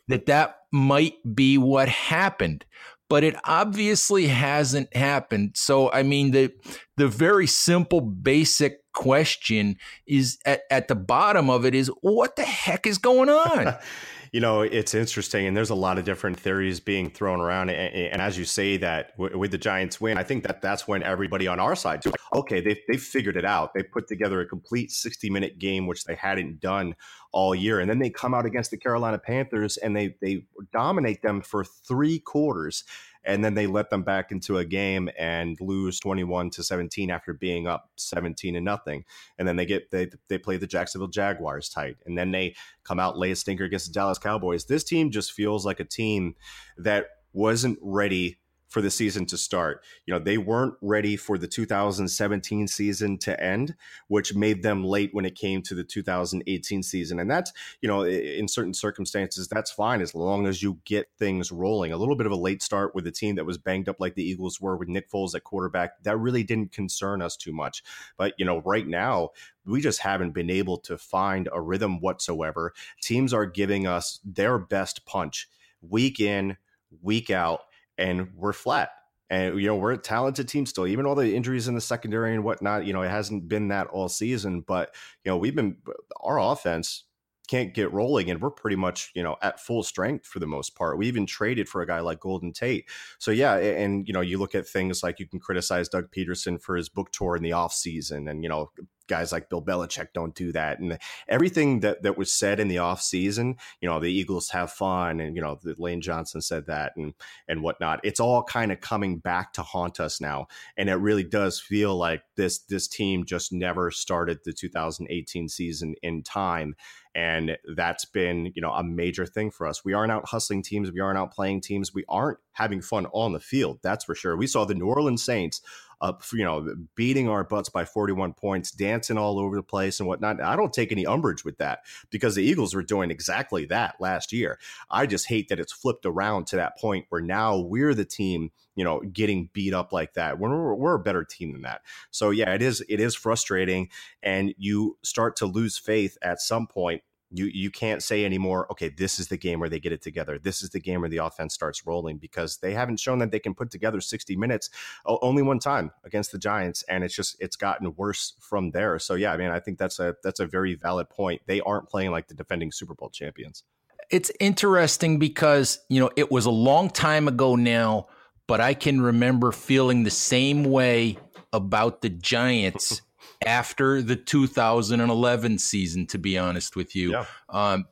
that 0.08 0.26
that 0.28 0.62
might 0.72 1.16
be 1.36 1.58
what 1.58 1.88
happened 1.88 2.66
but 3.14 3.24
it 3.24 3.36
obviously 3.44 4.26
hasn't 4.26 4.96
happened. 4.96 5.52
So, 5.54 5.92
I 5.92 6.02
mean, 6.02 6.32
the 6.32 6.52
the 6.98 7.08
very 7.08 7.46
simple, 7.46 8.02
basic 8.02 8.80
question 8.92 9.78
is 10.08 10.40
at, 10.48 10.62
at 10.72 10.88
the 10.88 10.96
bottom 10.96 11.48
of 11.48 11.64
it 11.64 11.76
is 11.76 11.92
what 12.02 12.38
the 12.38 12.44
heck 12.44 12.88
is 12.88 12.98
going 12.98 13.30
on? 13.30 13.76
you 14.34 14.40
know, 14.40 14.62
it's 14.62 14.96
interesting, 14.96 15.46
and 15.46 15.56
there's 15.56 15.70
a 15.70 15.76
lot 15.76 16.00
of 16.00 16.06
different 16.06 16.40
theories 16.40 16.80
being 16.80 17.12
thrown 17.12 17.40
around. 17.40 17.70
And, 17.70 17.94
and 17.94 18.20
as 18.20 18.36
you 18.36 18.46
say 18.46 18.78
that 18.78 19.16
w- 19.16 19.38
with 19.38 19.52
the 19.52 19.60
Giants 19.60 20.02
win, 20.02 20.18
I 20.18 20.24
think 20.24 20.44
that 20.48 20.60
that's 20.60 20.88
when 20.88 21.04
everybody 21.04 21.48
on 21.48 21.60
our 21.60 21.76
side, 21.76 22.04
like, 22.04 22.16
okay, 22.34 22.60
they 22.60 22.82
they 22.90 22.98
figured 22.98 23.38
it 23.38 23.46
out. 23.46 23.76
They 23.76 23.84
put 23.84 24.08
together 24.08 24.42
a 24.42 24.48
complete 24.48 24.90
60 24.90 25.30
minute 25.30 25.60
game, 25.60 25.86
which 25.86 26.06
they 26.06 26.16
hadn't 26.16 26.60
done 26.60 26.96
all 27.32 27.54
year, 27.54 27.80
and 27.80 27.88
then 27.88 28.00
they 28.00 28.10
come 28.10 28.34
out 28.34 28.48
against 28.48 28.72
the 28.72 28.78
Carolina 28.78 29.20
Panthers 29.20 29.78
and 29.78 29.96
they 29.96 30.16
they 30.20 30.48
dominate 30.74 31.22
them 31.22 31.44
for 31.44 31.64
three 31.64 32.18
quarters 32.18 32.86
and 33.26 33.44
then 33.44 33.54
they 33.54 33.68
let 33.68 33.90
them 33.90 34.04
back 34.04 34.32
into 34.32 34.58
a 34.58 34.66
game 34.66 35.10
and 35.18 35.60
lose 35.62 36.00
21 36.00 36.50
to 36.52 36.64
17 36.64 37.10
after 37.10 37.34
being 37.34 37.68
up 37.68 37.90
17 37.96 38.56
and 38.56 38.66
nothing. 38.66 39.06
And 39.38 39.48
then 39.48 39.56
they 39.56 39.66
get 39.66 39.92
they 39.92 40.10
they 40.28 40.38
play 40.38 40.58
the 40.58 40.68
Jacksonville 40.68 41.08
Jaguars 41.08 41.70
tight. 41.70 41.98
And 42.06 42.18
then 42.18 42.32
they 42.32 42.56
come 42.84 43.00
out 43.00 43.18
lay 43.18 43.32
a 43.32 43.36
stinker 43.36 43.64
against 43.64 43.88
the 43.88 43.94
Dallas 43.94 44.18
Cowboys. 44.18 44.66
This 44.66 44.84
team 44.84 45.12
just 45.12 45.32
feels 45.32 45.66
like 45.66 45.80
a 45.80 45.86
team 45.86 46.36
that 46.78 47.08
wasn't 47.34 47.80
ready 47.82 48.38
for 48.74 48.82
the 48.82 48.90
season 48.90 49.24
to 49.28 49.38
start. 49.38 49.84
You 50.08 50.14
know, 50.16 50.20
they 50.20 50.40
weren't 50.40 50.74
ready 50.82 51.16
for 51.16 51.38
the 51.38 51.48
2017 51.48 52.68
season 52.68 53.20
to 53.20 53.40
end, 53.40 53.76
which 54.08 54.34
made 54.34 54.64
them 54.64 54.84
late 54.84 55.12
when 55.14 55.26
it 55.26 55.36
came 55.36 55.62
to 55.62 55.76
the 55.76 55.84
2018 55.84 56.82
season. 56.82 57.20
And 57.20 57.30
that's, 57.30 57.54
you 57.82 57.88
know, 57.88 58.02
in 58.02 58.48
certain 58.48 58.74
circumstances, 58.74 59.48
that's 59.48 59.72
fine 59.72 60.02
as 60.02 60.16
long 60.16 60.48
as 60.48 60.64
you 60.64 60.80
get 60.86 61.08
things 61.20 61.52
rolling. 61.52 61.92
A 61.94 61.98
little 61.98 62.16
bit 62.16 62.26
of 62.26 62.32
a 62.32 62.36
late 62.36 62.64
start 62.64 62.96
with 62.96 63.06
a 63.06 63.12
team 63.12 63.36
that 63.36 63.46
was 63.46 63.60
banged 63.60 63.88
up 63.88 63.98
like 64.00 64.16
the 64.16 64.28
Eagles 64.28 64.60
were 64.60 64.76
with 64.76 64.90
Nick 64.90 65.08
Foles 65.12 65.36
at 65.36 65.44
quarterback, 65.44 66.02
that 66.02 66.18
really 66.18 66.44
didn't 66.44 66.72
concern 66.72 67.22
us 67.22 67.38
too 67.38 67.54
much. 67.54 67.84
But, 68.18 68.34
you 68.40 68.46
know, 68.46 68.64
right 68.66 68.88
now, 68.88 69.30
we 69.68 69.82
just 69.82 70.00
haven't 70.00 70.32
been 70.32 70.50
able 70.50 70.80
to 70.80 70.98
find 70.98 71.48
a 71.54 71.62
rhythm 71.62 72.02
whatsoever. 72.02 72.74
Teams 73.04 73.36
are 73.36 73.46
giving 73.46 73.86
us 73.86 74.20
their 74.26 74.58
best 74.58 75.06
punch 75.06 75.48
week 75.84 76.20
in, 76.20 76.58
week 77.04 77.30
out 77.30 77.62
and 77.98 78.30
we're 78.36 78.54
flat. 78.54 78.90
And 79.30 79.60
you 79.60 79.68
know 79.68 79.76
we're 79.76 79.94
a 79.94 79.98
talented 79.98 80.48
team 80.48 80.66
still, 80.66 80.86
even 80.86 81.06
all 81.06 81.16
the 81.16 81.36
injuries 81.36 81.68
in 81.68 81.76
the 81.76 81.82
secondary 81.82 82.36
and 82.36 82.44
whatnot. 82.44 82.86
You 82.86 82.94
know 82.94 83.02
it 83.02 83.10
hasn't 83.10 83.48
been 83.48 83.70
that 83.70 83.88
all 83.88 84.10
season, 84.10 84.62
but 84.62 84.94
you 85.24 85.32
know 85.32 85.38
we've 85.38 85.56
been 85.56 85.78
our 86.22 86.40
offense 86.40 87.06
can't 87.54 87.76
get 87.76 87.94
rolling 87.94 88.32
and 88.32 88.42
we're 88.42 88.50
pretty 88.50 88.76
much 88.76 89.12
you 89.14 89.22
know 89.22 89.38
at 89.44 89.60
full 89.60 89.84
strength 89.84 90.26
for 90.26 90.40
the 90.40 90.48
most 90.48 90.76
part 90.76 90.98
we 90.98 91.08
even 91.08 91.24
traded 91.24 91.70
for 91.70 91.84
a 91.84 91.86
guy 91.86 92.00
like 92.00 92.20
golden 92.20 92.52
tate 92.52 92.90
so 93.20 93.30
yeah 93.30 93.58
and 93.58 94.08
you 94.08 94.14
know 94.14 94.22
you 94.22 94.40
look 94.40 94.56
at 94.56 94.68
things 94.68 95.04
like 95.04 95.20
you 95.20 95.28
can 95.28 95.40
criticize 95.40 95.88
doug 95.88 96.12
pederson 96.12 96.60
for 96.60 96.76
his 96.76 96.90
book 96.90 97.12
tour 97.12 97.36
in 97.36 97.44
the 97.44 97.52
off 97.52 97.72
season 97.72 98.28
and 98.28 98.42
you 98.42 98.50
know 98.50 98.72
guys 99.08 99.32
like 99.32 99.50
Bill 99.50 99.62
Belichick 99.62 100.08
don't 100.14 100.36
do 100.36 100.52
that. 100.54 100.80
And 100.80 100.98
everything 101.28 101.82
that, 101.82 102.04
that 102.04 102.18
was 102.18 102.32
said 102.32 102.60
in 102.60 102.68
the 102.68 102.78
off 102.78 103.02
season, 103.02 103.58
you 103.82 103.90
know, 103.90 104.00
the 104.00 104.12
Eagles 104.12 104.50
have 104.50 104.72
fun 104.72 105.20
and, 105.20 105.36
you 105.36 105.42
know, 105.42 105.60
Lane 105.78 106.02
Johnson 106.02 106.42
said 106.42 106.68
that 106.68 106.94
and, 106.96 107.14
and 107.48 107.62
whatnot. 107.62 108.00
It's 108.04 108.20
all 108.20 108.44
kind 108.44 108.72
of 108.72 108.82
coming 108.82 109.18
back 109.18 109.54
to 109.54 109.62
haunt 109.62 110.00
us 110.00 110.22
now. 110.22 110.48
And 110.78 110.90
it 110.90 110.96
really 110.96 111.24
does 111.24 111.60
feel 111.60 111.96
like 111.96 112.24
this, 112.36 112.60
this 112.60 112.88
team 112.88 113.26
just 113.26 113.52
never 113.52 113.92
started 113.92 114.40
the 114.44 114.54
2018 114.54 115.50
season 115.50 115.96
in 116.02 116.24
time. 116.24 116.76
And 117.16 117.58
that's 117.76 118.06
been, 118.06 118.52
you 118.56 118.62
know, 118.62 118.72
a 118.72 118.84
major 118.84 119.26
thing 119.26 119.52
for 119.52 119.68
us. 119.68 119.86
We 119.86 119.94
aren't 119.94 120.12
out 120.12 120.30
hustling 120.30 120.64
teams. 120.64 120.92
We 120.92 121.00
aren't 121.00 121.18
out 121.18 121.32
playing 121.32 121.62
teams. 121.62 121.94
We 121.94 122.06
aren't 122.10 122.40
having 122.54 122.82
fun 122.82 123.08
on 123.08 123.34
the 123.34 123.40
field. 123.40 123.80
That's 123.82 124.06
for 124.06 124.16
sure. 124.16 124.38
We 124.38 124.48
saw 124.48 124.66
the 124.66 124.76
New 124.76 124.88
Orleans 124.88 125.24
Saints 125.24 125.62
up, 126.04 126.22
you 126.34 126.44
know, 126.44 126.76
beating 126.96 127.30
our 127.30 127.46
butts 127.46 127.70
by 127.70 127.86
41 127.86 128.34
points, 128.34 128.72
dancing 128.72 129.18
all 129.18 129.40
over 129.40 129.56
the 129.56 129.64
place 129.64 130.00
and 130.00 130.08
whatnot. 130.08 130.42
I 130.42 130.56
don't 130.56 130.74
take 130.74 130.92
any 130.92 131.06
umbrage 131.06 131.46
with 131.46 131.58
that 131.60 131.80
because 132.10 132.36
the 132.36 132.44
Eagles 132.44 132.76
were 132.76 132.84
doing 132.84 133.10
exactly 133.10 133.66
that 133.68 133.96
last 134.02 134.34
year. 134.34 134.60
I 134.92 135.06
just 135.06 135.28
hate 135.28 135.48
that 135.48 135.60
it's 135.60 135.72
flipped 135.72 136.06
around 136.06 136.48
to 136.48 136.58
that 136.58 136.78
point 136.78 137.06
where 137.10 137.22
now 137.22 137.58
we're 137.58 137.94
the 137.94 138.04
team, 138.04 138.52
you 138.76 138.84
know, 138.84 139.00
getting 139.00 139.50
beat 139.54 139.74
up 139.74 139.94
like 139.94 140.14
that. 140.16 140.40
We're, 140.40 140.76
we're 140.76 140.96
a 140.96 141.00
better 141.00 141.24
team 141.24 141.54
than 141.54 141.62
that. 141.62 141.82
So 142.12 142.32
yeah, 142.32 142.54
it 142.54 142.62
is 142.62 142.84
it 142.90 143.00
is 143.00 143.16
frustrating, 143.16 143.90
and 144.22 144.54
you 144.58 144.98
start 145.04 145.38
to 145.38 145.46
lose 145.46 145.78
faith 145.78 146.18
at 146.22 146.42
some 146.42 146.68
point 146.68 147.02
you 147.34 147.46
you 147.46 147.72
can't 147.72 148.04
say 148.04 148.24
anymore 148.24 148.68
okay 148.72 148.90
this 148.90 149.20
is 149.20 149.28
the 149.28 149.38
game 149.38 149.60
where 149.60 149.70
they 149.70 149.80
get 149.80 149.92
it 149.92 150.02
together. 150.02 150.38
This 150.38 150.62
is 150.62 150.70
the 150.70 150.80
game 150.80 151.02
where 151.02 151.10
the 151.10 151.18
offense 151.18 151.54
starts 151.54 151.86
rolling 151.86 152.18
because 152.18 152.58
they 152.58 152.74
haven't 152.74 153.00
shown 153.00 153.20
that 153.20 153.32
they 153.32 153.40
can 153.40 153.54
put 153.54 153.72
together 153.72 154.00
60 154.00 154.36
minutes 154.36 154.70
only 155.06 155.42
one 155.42 155.60
time 155.60 155.92
against 156.04 156.32
the 156.32 156.38
giants 156.38 156.84
and 156.84 157.04
it's 157.04 157.16
just 157.16 157.36
it's 157.40 157.56
gotten 157.56 157.94
worse 157.96 158.34
from 158.40 158.72
there. 158.72 159.00
So 159.00 159.16
yeah 159.16 159.34
i 159.34 159.38
mean 159.38 159.50
i 159.50 159.60
think 159.60 159.78
that's 159.78 160.00
a 160.00 160.16
that's 160.24 160.40
a 160.40 160.46
very 160.46 160.76
valid 160.76 161.10
point. 161.10 161.42
They 161.48 161.60
aren't 161.62 161.90
playing 161.90 162.12
like 162.12 162.28
the 162.28 162.36
defending 162.36 162.72
super 162.72 162.94
bowl 162.94 163.10
champions. 163.10 163.64
It's 164.10 164.32
interesting 164.40 165.18
because 165.18 165.80
you 165.90 166.00
know 166.00 166.12
it 166.16 166.32
was 166.32 166.46
a 166.46 166.52
long 166.52 166.90
time 166.90 167.28
ago 167.28 167.56
now 167.56 168.08
but 168.46 168.60
i 168.62 168.74
can 168.74 169.02
remember 169.02 169.52
feeling 169.52 170.04
the 170.04 170.12
same 170.12 170.64
way 170.66 171.18
about 171.52 172.02
the 172.02 172.10
giants 172.10 173.02
after 173.46 174.02
the 174.02 174.16
2011 174.16 175.58
season, 175.60 176.06
to 176.08 176.18
be 176.18 176.38
honest 176.38 176.76
with 176.76 176.96
you. 176.96 177.12
Yeah. 177.12 177.26
Um, 177.50 177.86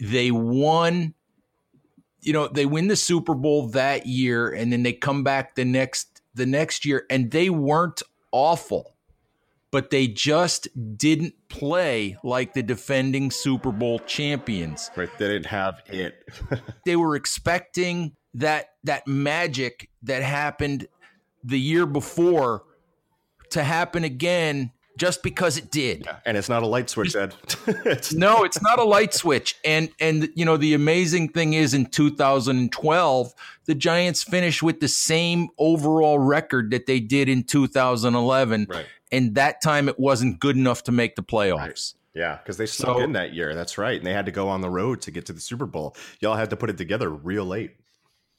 they 0.00 0.30
won, 0.30 1.14
you 2.20 2.32
know, 2.32 2.48
they 2.48 2.66
win 2.66 2.88
the 2.88 2.96
Super 2.96 3.34
Bowl 3.34 3.68
that 3.68 4.06
year, 4.06 4.50
and 4.50 4.72
then 4.72 4.82
they 4.82 4.92
come 4.92 5.24
back 5.24 5.54
the 5.54 5.64
next 5.64 6.22
the 6.34 6.46
next 6.46 6.84
year, 6.84 7.04
and 7.10 7.30
they 7.30 7.50
weren't 7.50 8.02
awful, 8.32 8.94
but 9.70 9.90
they 9.90 10.06
just 10.06 10.68
didn't 10.96 11.34
play 11.48 12.16
like 12.22 12.54
the 12.54 12.62
defending 12.62 13.30
Super 13.30 13.72
Bowl 13.72 13.98
champions. 14.00 14.90
Right, 14.96 15.10
they 15.18 15.28
didn't 15.28 15.46
have 15.46 15.82
it. 15.86 16.28
they 16.84 16.96
were 16.96 17.16
expecting 17.16 18.14
that 18.34 18.74
that 18.84 19.06
magic 19.06 19.90
that 20.02 20.22
happened 20.22 20.86
the 21.42 21.58
year 21.58 21.86
before 21.86 22.64
to 23.50 23.64
happen 23.64 24.04
again 24.04 24.72
just 24.98 25.22
because 25.22 25.56
it 25.56 25.70
did. 25.70 26.04
Yeah, 26.04 26.16
and 26.26 26.36
it's 26.36 26.48
not 26.48 26.62
a 26.62 26.66
light 26.66 26.90
switch, 26.90 27.16
Ed. 27.16 27.34
it's 27.66 28.12
no, 28.14 28.44
it's 28.44 28.60
not 28.60 28.78
a 28.78 28.84
light 28.84 29.14
switch. 29.14 29.56
And 29.64 29.88
and 30.00 30.28
you 30.34 30.44
know 30.44 30.56
the 30.56 30.74
amazing 30.74 31.30
thing 31.30 31.54
is 31.54 31.72
in 31.72 31.86
2012, 31.86 33.34
the 33.64 33.74
Giants 33.74 34.22
finished 34.22 34.62
with 34.62 34.80
the 34.80 34.88
same 34.88 35.48
overall 35.56 36.18
record 36.18 36.70
that 36.72 36.86
they 36.86 37.00
did 37.00 37.28
in 37.28 37.44
2011. 37.44 38.66
Right. 38.68 38.86
And 39.10 39.36
that 39.36 39.62
time 39.62 39.88
it 39.88 39.98
wasn't 39.98 40.38
good 40.38 40.56
enough 40.56 40.82
to 40.84 40.92
make 40.92 41.16
the 41.16 41.22
playoffs. 41.22 41.58
Right. 41.58 41.94
Yeah, 42.14 42.36
because 42.36 42.56
they 42.56 42.66
snuck 42.66 42.96
so, 42.96 43.02
in 43.02 43.12
that 43.12 43.32
year. 43.32 43.54
That's 43.54 43.78
right. 43.78 43.96
And 43.96 44.04
they 44.04 44.12
had 44.12 44.26
to 44.26 44.32
go 44.32 44.48
on 44.48 44.60
the 44.60 44.68
road 44.68 45.00
to 45.02 45.10
get 45.10 45.26
to 45.26 45.32
the 45.32 45.40
Super 45.40 45.66
Bowl. 45.66 45.96
Y'all 46.20 46.34
had 46.34 46.50
to 46.50 46.56
put 46.56 46.68
it 46.68 46.76
together 46.76 47.08
real 47.08 47.44
late. 47.44 47.76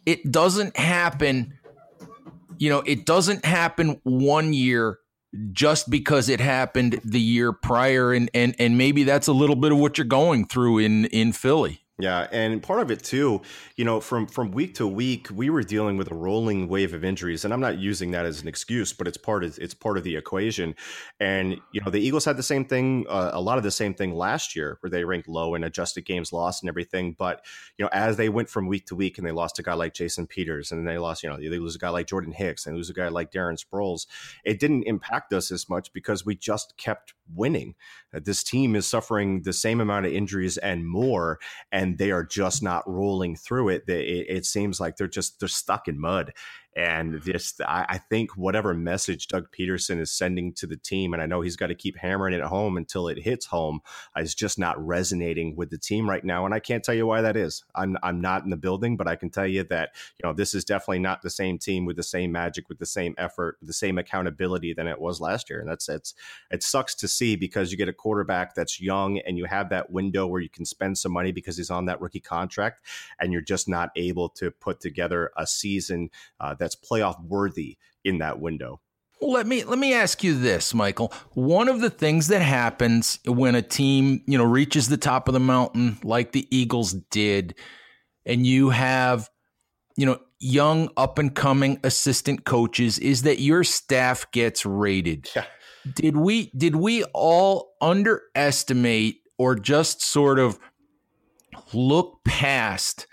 It 0.06 0.30
doesn't 0.30 0.76
happen. 0.76 1.58
You 2.58 2.69
know, 2.72 2.82
it 2.82 3.06
doesn't 3.06 3.45
happen 3.45 4.02
one 4.04 4.52
year 4.52 5.00
just 5.52 5.89
because 5.89 6.30
it 6.30 6.39
happened 6.39 7.00
the 7.04 7.20
year 7.20 7.52
prior 7.52 8.13
and 8.13 8.30
and 8.34 8.56
and 8.58 8.78
maybe 8.78 9.04
that's 9.04 9.28
a 9.28 9.34
little 9.34 9.56
bit 9.56 9.72
of 9.72 9.78
what 9.78 9.98
you're 9.98 10.06
going 10.06 10.48
through 10.48 10.80
in 10.80 11.06
in 11.06 11.34
Philly. 11.34 11.84
Yeah, 12.02 12.28
and 12.32 12.64
part 12.64 12.80
of 12.80 12.92
it 12.92 13.04
too, 13.04 13.42
you 13.76 13.84
know, 13.84 14.00
from 14.00 14.26
from 14.26 14.52
week 14.52 14.76
to 14.76 14.88
week, 14.88 15.28
we 15.34 15.50
were 15.50 15.64
dealing 15.64 15.98
with 15.98 16.10
a 16.10 16.16
rolling 16.16 16.70
wave 16.70 16.94
of 16.94 17.04
injuries, 17.04 17.44
and 17.44 17.54
I'm 17.54 17.60
not 17.60 17.78
using 17.78 18.12
that 18.12 18.26
as 18.26 18.42
an 18.42 18.48
excuse, 18.48 18.94
but 18.94 19.06
it's 19.06 19.18
part 19.18 19.44
of 19.44 19.58
it's 19.60 19.74
part 19.74 19.98
of 19.98 20.06
the 20.06 20.16
equation. 20.16 20.76
And 21.20 21.58
you 21.74 21.82
know, 21.82 21.92
the 21.92 22.00
Eagles 22.00 22.24
had 22.24 22.38
the 22.38 22.44
same 22.44 22.64
thing, 22.64 23.06
uh, 23.10 23.32
a 23.34 23.42
lot 23.42 23.58
of 23.58 23.66
the 23.66 23.72
same 23.72 23.94
thing 23.94 24.14
last 24.14 24.56
year, 24.56 24.78
where 24.80 24.90
they 24.90 25.04
ranked 25.04 25.28
low 25.28 25.56
and 25.56 25.66
adjusted 25.66 26.06
games 26.06 26.32
lost 26.32 26.64
and 26.64 26.70
everything. 26.70 27.18
But 27.20 27.44
you 27.78 27.84
know, 27.84 27.90
as 27.92 28.16
they 28.16 28.30
went 28.30 28.50
from 28.50 28.68
week 28.68 28.86
to 28.86 28.96
week, 28.96 29.18
and 29.18 29.28
they 29.28 29.34
lost 29.34 29.60
a 29.60 29.64
guy 29.64 29.74
like 29.74 29.94
Jason 29.94 30.26
Peters, 30.26 30.72
and 30.72 30.88
they 30.88 30.98
lost, 30.98 31.22
you 31.22 31.28
know, 31.30 31.36
they 31.36 31.50
lose 31.50 31.76
a 31.76 31.80
guy 31.80 31.90
like 31.90 32.08
Jordan 32.08 32.32
Hicks, 32.32 32.66
and 32.66 32.78
lose 32.78 32.90
a 32.90 32.94
guy 32.94 33.10
like 33.10 33.30
Darren 33.30 33.62
Sproles, 33.62 34.08
it 34.46 34.58
didn't 34.62 34.84
impact 34.84 35.34
us 35.34 35.52
as 35.52 35.68
much 35.68 35.92
because 35.92 36.26
we 36.26 36.34
just 36.34 36.78
kept 36.78 37.14
winning. 37.34 37.76
Uh, 38.13 38.20
this 38.24 38.44
team 38.44 38.76
is 38.76 38.88
suffering 38.88 39.42
the 39.44 39.54
same 39.54 39.82
amount 39.82 40.06
of 40.06 40.13
injuries 40.13 40.58
and 40.58 40.88
more, 40.88 41.39
and 41.72 41.98
they 41.98 42.12
are 42.12 42.24
just 42.24 42.63
not 42.63 42.88
rolling 42.88 43.36
through 43.36 43.70
it. 43.70 43.84
It, 43.88 44.26
it 44.30 44.46
seems 44.46 44.80
like 44.80 44.96
they're 44.96 45.08
just 45.08 45.39
they're 45.39 45.48
stuck 45.50 45.88
in 45.88 46.00
mud, 46.00 46.34
and 46.80 47.22
just, 47.22 47.60
I, 47.60 47.86
I, 47.89 47.98
think 47.98 48.38
whatever 48.38 48.74
message 48.74 49.28
Doug 49.28 49.50
Pederson 49.52 50.00
is 50.00 50.13
sending 50.13 50.54
to 50.54 50.65
the 50.65 50.78
team, 50.78 51.12
and 51.12 51.22
I 51.22 51.26
know 51.26 51.42
he's 51.42 51.58
got 51.58 51.68
to 51.68 51.76
keep 51.76 51.98
hammering 51.98 52.34
it 52.34 52.42
home 52.42 52.78
until 52.78 53.10
it 53.10 53.22
hits 53.22 53.46
home, 53.46 53.82
is 54.15 54.34
just 54.34 54.58
not 54.58 54.80
resonating 54.80 55.58
with 55.58 55.72
the 55.72 55.78
team 55.78 56.10
right 56.10 56.24
now. 56.24 56.46
And 56.46 56.54
I 56.54 56.62
can't 56.62 56.82
tell 56.82 56.96
you 56.96 57.06
why 57.06 57.20
that 57.20 57.36
is. 57.36 57.65
I'm, 57.76 57.98
I'm 58.02 58.22
not 58.22 58.46
in 58.46 58.50
the 58.50 58.56
building, 58.56 58.96
but 58.96 59.10
I 59.10 59.18
can 59.18 59.30
tell 59.30 59.46
you 59.46 59.65
that, 59.65 59.89
you 60.18 60.26
know, 60.26 60.34
this 60.34 60.54
is 60.54 60.63
definitely 60.63 61.00
not 61.00 61.22
the 61.22 61.30
same 61.30 61.58
team 61.58 61.84
with 61.84 61.98
the 61.98 62.04
same 62.04 62.32
magic, 62.32 62.70
with 62.70 62.80
the 62.80 62.86
same 62.86 63.13
effort, 63.18 63.58
the 63.62 63.74
same 63.74 63.98
accountability 63.98 64.74
than 64.74 64.88
it 64.88 65.02
was 65.02 65.20
last 65.20 65.50
year. 65.50 65.60
And 65.60 65.70
that's, 65.70 65.89
it's, 65.89 66.13
it 66.50 66.63
sucks 66.63 66.96
to 66.96 67.10
see 67.10 67.36
because 67.36 67.74
you 67.74 67.78
get 67.78 67.89
a 67.89 67.94
quarterback 67.94 68.56
that's 68.56 68.80
young 68.80 69.20
and 69.20 69.38
you 69.38 69.44
have 69.44 69.70
that 69.72 69.92
window 69.92 70.28
where 70.28 70.39
you 70.39 70.50
can 70.50 70.63
spend 70.63 70.98
some 70.98 71.12
money 71.12 71.34
because 71.34 71.58
he's 71.58 71.72
on 71.72 71.88
that 71.88 72.00
rookie 72.00 72.22
contract 72.22 72.84
and 73.20 73.34
you're 73.34 73.42
just 73.42 73.68
not 73.68 73.89
able 73.98 74.30
to 74.30 74.50
put 74.50 74.80
together 74.80 75.32
a 75.36 75.46
season 75.46 76.10
uh, 76.39 76.54
that's 76.69 76.89
playoff 76.89 77.21
worthy 77.23 77.77
in 78.03 78.19
that 78.19 78.39
window. 78.39 78.79
Well, 79.21 79.32
let 79.32 79.47
me 79.47 79.63
let 79.65 79.79
me 79.79 79.93
ask 79.93 80.23
you 80.23 80.38
this, 80.38 80.73
Michael. 80.73 81.12
One 81.32 81.67
of 81.67 81.82
the 81.82 81.89
things 81.89 82.27
that 82.29 82.41
happens 82.41 83.19
when 83.25 83.55
a 83.55 83.62
team, 83.62 84.23
you 84.25 84.38
know, 84.38 84.45
reaches 84.45 84.88
the 84.88 84.97
top 84.97 85.27
of 85.27 85.34
the 85.34 85.41
mountain 85.41 85.97
like 86.03 86.32
the 86.32 86.47
Eagles 86.55 86.93
did, 87.12 87.55
and 88.25 88.45
you 88.47 88.69
have, 88.69 89.29
you 89.97 90.05
know, 90.05 90.19
young 90.39 90.89
up 90.95 91.19
and 91.19 91.36
coming 91.36 91.79
assistant 91.84 92.45
coaches 92.45 92.97
is 92.97 93.23
that 93.23 93.39
your 93.39 93.65
staff 93.65 94.29
gets 94.32 94.65
rated. 94.65 95.29
Yeah. 95.36 95.45
Did 95.95 96.15
we 96.15 96.51
did 96.51 96.77
we 96.77 97.03
all 97.13 97.73
underestimate 97.82 99.17
or 99.38 99.55
just 99.55 100.01
sort 100.01 100.39
of 100.39 100.60
look 101.73 102.23
past 102.23 103.05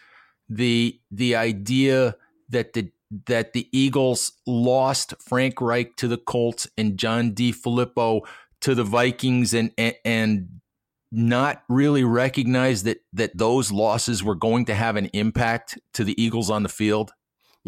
the 0.49 1.01
the 1.11 1.35
idea 1.35 2.15
that 2.49 2.75
the 2.75 2.91
that 3.27 3.53
the 3.53 3.69
Eagles 3.73 4.33
lost 4.47 5.15
Frank 5.21 5.61
Reich 5.61 5.97
to 5.97 6.09
the 6.09 6.17
Colts 6.17 6.69
and 6.77 6.99
John 6.99 7.33
DeFilippo 7.33 8.23
to 8.63 8.75
the 8.75 8.85
Vikings 8.85 9.55
and, 9.55 9.71
and, 9.79 9.95
and 10.05 10.49
not 11.13 11.63
really 11.69 12.05
recognize 12.05 12.83
that 12.83 12.99
that 13.13 13.37
those 13.37 13.71
losses 13.71 14.25
were 14.25 14.35
going 14.35 14.65
to 14.67 14.75
have 14.75 14.97
an 14.97 15.07
impact 15.07 15.79
to 15.95 16.05
the 16.05 16.21
Eagles 16.21 16.51
on 16.51 16.63
the 16.63 16.69
field? 16.69 17.13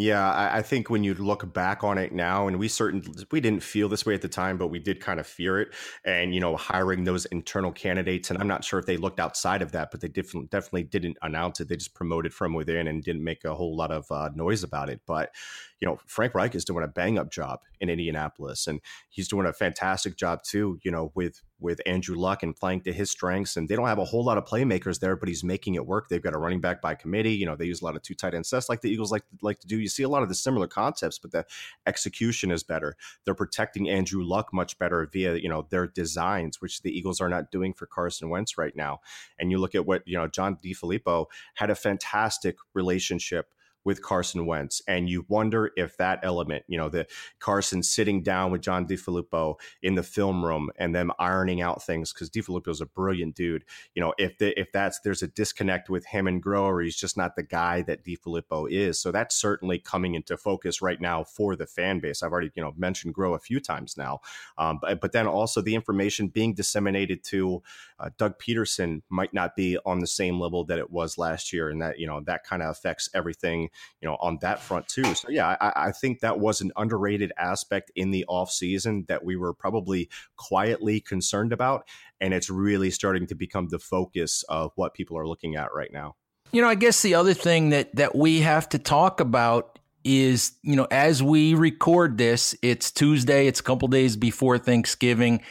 Yeah, 0.01 0.31
I, 0.31 0.59
I, 0.59 0.63
think 0.63 0.91
when 0.91 1.03
you 1.03 1.13
look 1.15 1.53
back 1.53 1.83
on 1.83 1.99
it 1.99 2.13
now, 2.13 2.47
and 2.47 2.57
we 2.57 2.69
certainly 2.69 3.05
we 3.33 3.41
didn't 3.41 3.65
feel 3.65 3.89
this 3.89 4.07
way 4.07 4.15
at 4.15 4.23
the 4.23 4.29
time, 4.29 4.57
but 4.57 4.69
we 4.69 4.79
did 4.79 5.01
kind 5.01 5.19
of 5.19 5.27
fear 5.27 5.61
it. 5.61 5.75
And 6.05 6.33
you 6.33 6.39
know, 6.39 6.57
hiring 6.57 7.03
those 7.03 7.25
internal 7.27 7.73
candidates, 7.73 8.31
and 8.31 8.39
I'm 8.39 8.47
not 8.47 8.63
sure 8.63 8.79
if 8.79 8.87
they 8.87 8.97
looked 8.97 9.19
outside 9.19 9.61
of 9.61 9.73
that, 9.73 9.91
but 9.91 10.01
they 10.01 10.07
definitely 10.07 10.47
definitely 10.53 10.85
didn't 10.85 11.19
announce 11.23 11.59
it. 11.59 11.69
They 11.69 11.75
just 11.75 11.95
promoted 11.95 12.33
from 12.33 12.55
within 12.55 12.87
and 12.87 13.03
didn't 13.03 13.25
make 13.25 13.45
a 13.45 13.57
whole 13.57 13.77
lot 13.77 13.91
of 13.91 14.07
uh, 14.13 14.31
noise 14.37 14.63
about 14.63 14.89
it. 14.89 15.01
But 15.05 15.33
you 15.81 15.87
know, 15.87 15.99
Frank 16.07 16.35
Reich 16.35 16.55
is 16.55 16.65
doing 16.65 16.85
a 16.85 16.89
bang 16.89 17.19
up 17.19 17.31
job 17.31 17.61
in 17.81 17.89
Indianapolis, 17.89 18.67
and 18.67 18.81
he's 19.09 19.29
doing 19.29 19.47
a 19.47 19.53
fantastic 19.53 20.17
job 20.17 20.43
too. 20.43 20.79
You 20.83 20.91
know, 20.91 21.13
with 21.15 21.43
with 21.61 21.81
Andrew 21.87 22.17
Luck 22.17 22.43
and 22.43 22.55
playing 22.55 22.83
to 22.83 22.93
his 22.93 23.11
strengths, 23.11 23.57
and 23.57 23.69
they 23.69 23.77
don't 23.77 23.87
have 23.87 23.99
a 23.99 24.05
whole 24.05 24.25
lot 24.25 24.39
of 24.39 24.45
playmakers 24.45 25.01
there, 25.01 25.17
but 25.17 25.29
he's 25.29 25.45
making 25.45 25.75
it 25.75 25.87
work. 25.87 26.09
They've 26.09 26.23
got 26.23 26.35
a 26.35 26.39
running 26.39 26.61
back 26.61 26.81
by 26.81 26.95
committee. 26.95 27.35
You 27.35 27.47
know, 27.47 27.57
they 27.57 27.67
use 27.67 27.81
a 27.81 27.85
lot 27.85 27.97
of 27.97 28.03
two 28.03 28.15
tight 28.15 28.35
end 28.35 28.47
sets 28.47 28.69
like 28.69 28.81
the 28.81 28.91
Eagles 28.91 29.13
like 29.13 29.25
like 29.41 29.61
to 29.61 29.67
do. 29.67 29.79
You 29.79 29.89
see 29.89 30.03
a 30.03 30.09
lot 30.09 30.23
of 30.23 30.29
the 30.29 30.35
similar 30.35 30.67
concepts, 30.67 31.19
but 31.19 31.31
the 31.31 31.45
execution 31.87 32.51
is 32.51 32.65
better. 32.65 32.97
They're 33.25 33.35
protecting 33.35 33.89
Andrew 33.89 34.25
Luck 34.25 34.49
much 34.53 34.79
better 34.79 35.09
via 35.13 35.37
you 35.37 35.49
know 35.49 35.67
their 35.71 35.87
designs, 35.87 36.61
which 36.61 36.83
the 36.83 36.97
Eagles 36.97 37.21
are 37.21 37.29
not 37.29 37.53
doing 37.53 37.73
for 37.73 37.87
Carson 37.87 38.31
Wentz 38.31 38.59
right 38.59 38.75
now. 38.75 38.99
And 39.39 39.53
you 39.53 39.59
look 39.59 39.77
at 39.77 39.87
what 39.87 40.03
you 40.07 40.17
know, 40.17 40.27
John 40.27 40.57
DeFilippo 40.57 41.27
had 41.55 41.71
a 41.71 41.77
fantastic 41.77 42.57
relationship 42.75 43.53
with 43.85 44.03
Carson 44.03 44.47
Wentz. 44.47 44.83
And 44.87 45.09
you 45.09 45.25
wonder 45.29 45.71
if 45.77 45.97
that 45.97 46.21
element, 46.23 46.65
you 46.69 46.77
know, 46.77 46.89
the 46.89 47.07
Carson 47.39 47.83
sitting 47.83 48.23
down 48.23 48.51
with 48.51 48.61
John 48.61 48.87
DeFilippo 48.87 49.57
in 49.83 49.95
the 49.95 50.03
film 50.03 50.45
room 50.45 50.71
and 50.77 50.95
them 50.95 51.13
ironing 51.19 51.63
out 51.63 51.83
things 51.83 52.13
because 52.13 52.31
DeFilippo 52.31 52.69
is 52.69 52.81
a 52.81 52.87
brilliant 52.87 53.35
dude. 53.35 53.65
You 53.95 54.03
know, 54.03 54.15
if 54.19 54.39
the, 54.39 54.59
if 54.59 54.73
that's 54.73 55.01
there's 55.01 55.23
a 55.23 55.29
disconnect 55.29 55.89
with 55.89 56.07
him 56.07 56.27
and 56.27 56.43
Groh, 56.43 56.83
he's 56.83 56.97
just 56.97 57.17
not 57.17 57.37
the 57.37 57.43
guy 57.43 57.83
that 57.83 58.05
DeFilippo 58.05 58.71
is. 58.71 59.01
So 59.01 59.11
that's 59.13 59.35
certainly 59.35 59.79
coming 59.79 60.15
into 60.15 60.37
focus 60.37 60.83
right 60.83 61.01
now 61.01 61.25
for 61.25 61.57
the 61.57 61.67
fan 61.67 62.01
base. 62.01 62.23
I've 62.23 62.33
already 62.33 62.51
you 62.55 62.63
know 62.63 62.75
mentioned 62.77 63.15
Groh 63.15 63.35
a 63.35 63.39
few 63.39 63.61
times 63.61 63.97
now, 63.97 64.21
um, 64.59 64.79
but 64.81 65.01
but 65.01 65.13
then 65.13 65.27
also 65.27 65.61
the 65.61 65.75
information 65.75 66.29
being 66.29 66.55
disseminated 66.55 67.25
to 67.25 67.63
uh, 67.99 68.11
Doug 68.19 68.39
Pederson 68.39 69.03
might 69.09 69.35
not 69.35 69.57
be 69.57 69.79
on 69.85 70.01
the 70.01 70.07
same 70.07 70.41
level 70.41 70.65
that 70.65 70.79
it 70.79 70.91
was 70.91 71.19
last 71.19 71.53
year, 71.53 71.69
and 71.69 71.81
that 71.81 71.99
you 71.99 72.07
know 72.07 72.21
that 72.27 72.45
kind 72.45 72.63
of 72.63 72.71
affects 72.71 73.09
everything 73.15 73.68
you 74.01 74.09
know, 74.09 74.17
on 74.21 74.39
that 74.43 74.61
front 74.61 74.89
too. 74.89 75.15
So 75.15 75.29
yeah, 75.31 75.57
I, 75.61 75.73
I 75.89 75.93
think 75.93 76.21
that 76.21 76.39
was 76.39 76.61
an 76.61 76.73
underrated 76.77 77.33
aspect 77.39 77.91
in 77.95 78.11
the 78.11 78.25
off 78.29 78.51
season 78.51 79.05
that 79.09 79.25
we 79.25 79.37
were 79.37 79.53
probably 79.53 80.09
quietly 80.37 81.01
concerned 81.01 81.53
about, 81.53 81.87
and 82.21 82.35
it's 82.35 82.51
really 82.51 82.91
starting 82.91 83.27
to 83.27 83.35
become 83.35 83.69
the 83.69 83.79
focus 83.79 84.45
of 84.49 84.73
what 84.77 84.95
people 84.95 85.19
are 85.19 85.27
looking 85.27 85.57
at 85.57 85.73
right 85.73 85.93
now. 85.93 86.17
You 86.53 86.63
know, 86.63 86.69
I 86.69 86.75
guess 86.75 87.03
the 87.03 87.15
other 87.15 87.35
thing 87.35 87.71
that 87.71 87.95
that 87.97 88.15
we 88.15 88.41
have 88.41 88.69
to 88.71 88.79
talk 88.79 89.21
about 89.21 89.79
is, 90.05 90.53
you 90.63 90.77
know, 90.77 90.87
as 90.91 91.23
we 91.23 91.55
record 91.55 92.17
this, 92.17 92.55
it's 92.63 92.91
Tuesday, 92.91 93.47
it's 93.47 93.61
a 93.61 93.63
couple 93.63 93.89
days 93.89 94.17
before 94.17 94.57
Thanksgiving, 94.59 95.43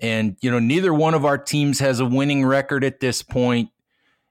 and 0.00 0.36
you 0.40 0.50
know, 0.50 0.58
neither 0.58 0.94
one 0.94 1.14
of 1.14 1.24
our 1.24 1.38
teams 1.38 1.80
has 1.80 2.00
a 2.00 2.06
winning 2.06 2.44
record 2.44 2.84
at 2.84 3.00
this 3.00 3.22
point. 3.22 3.70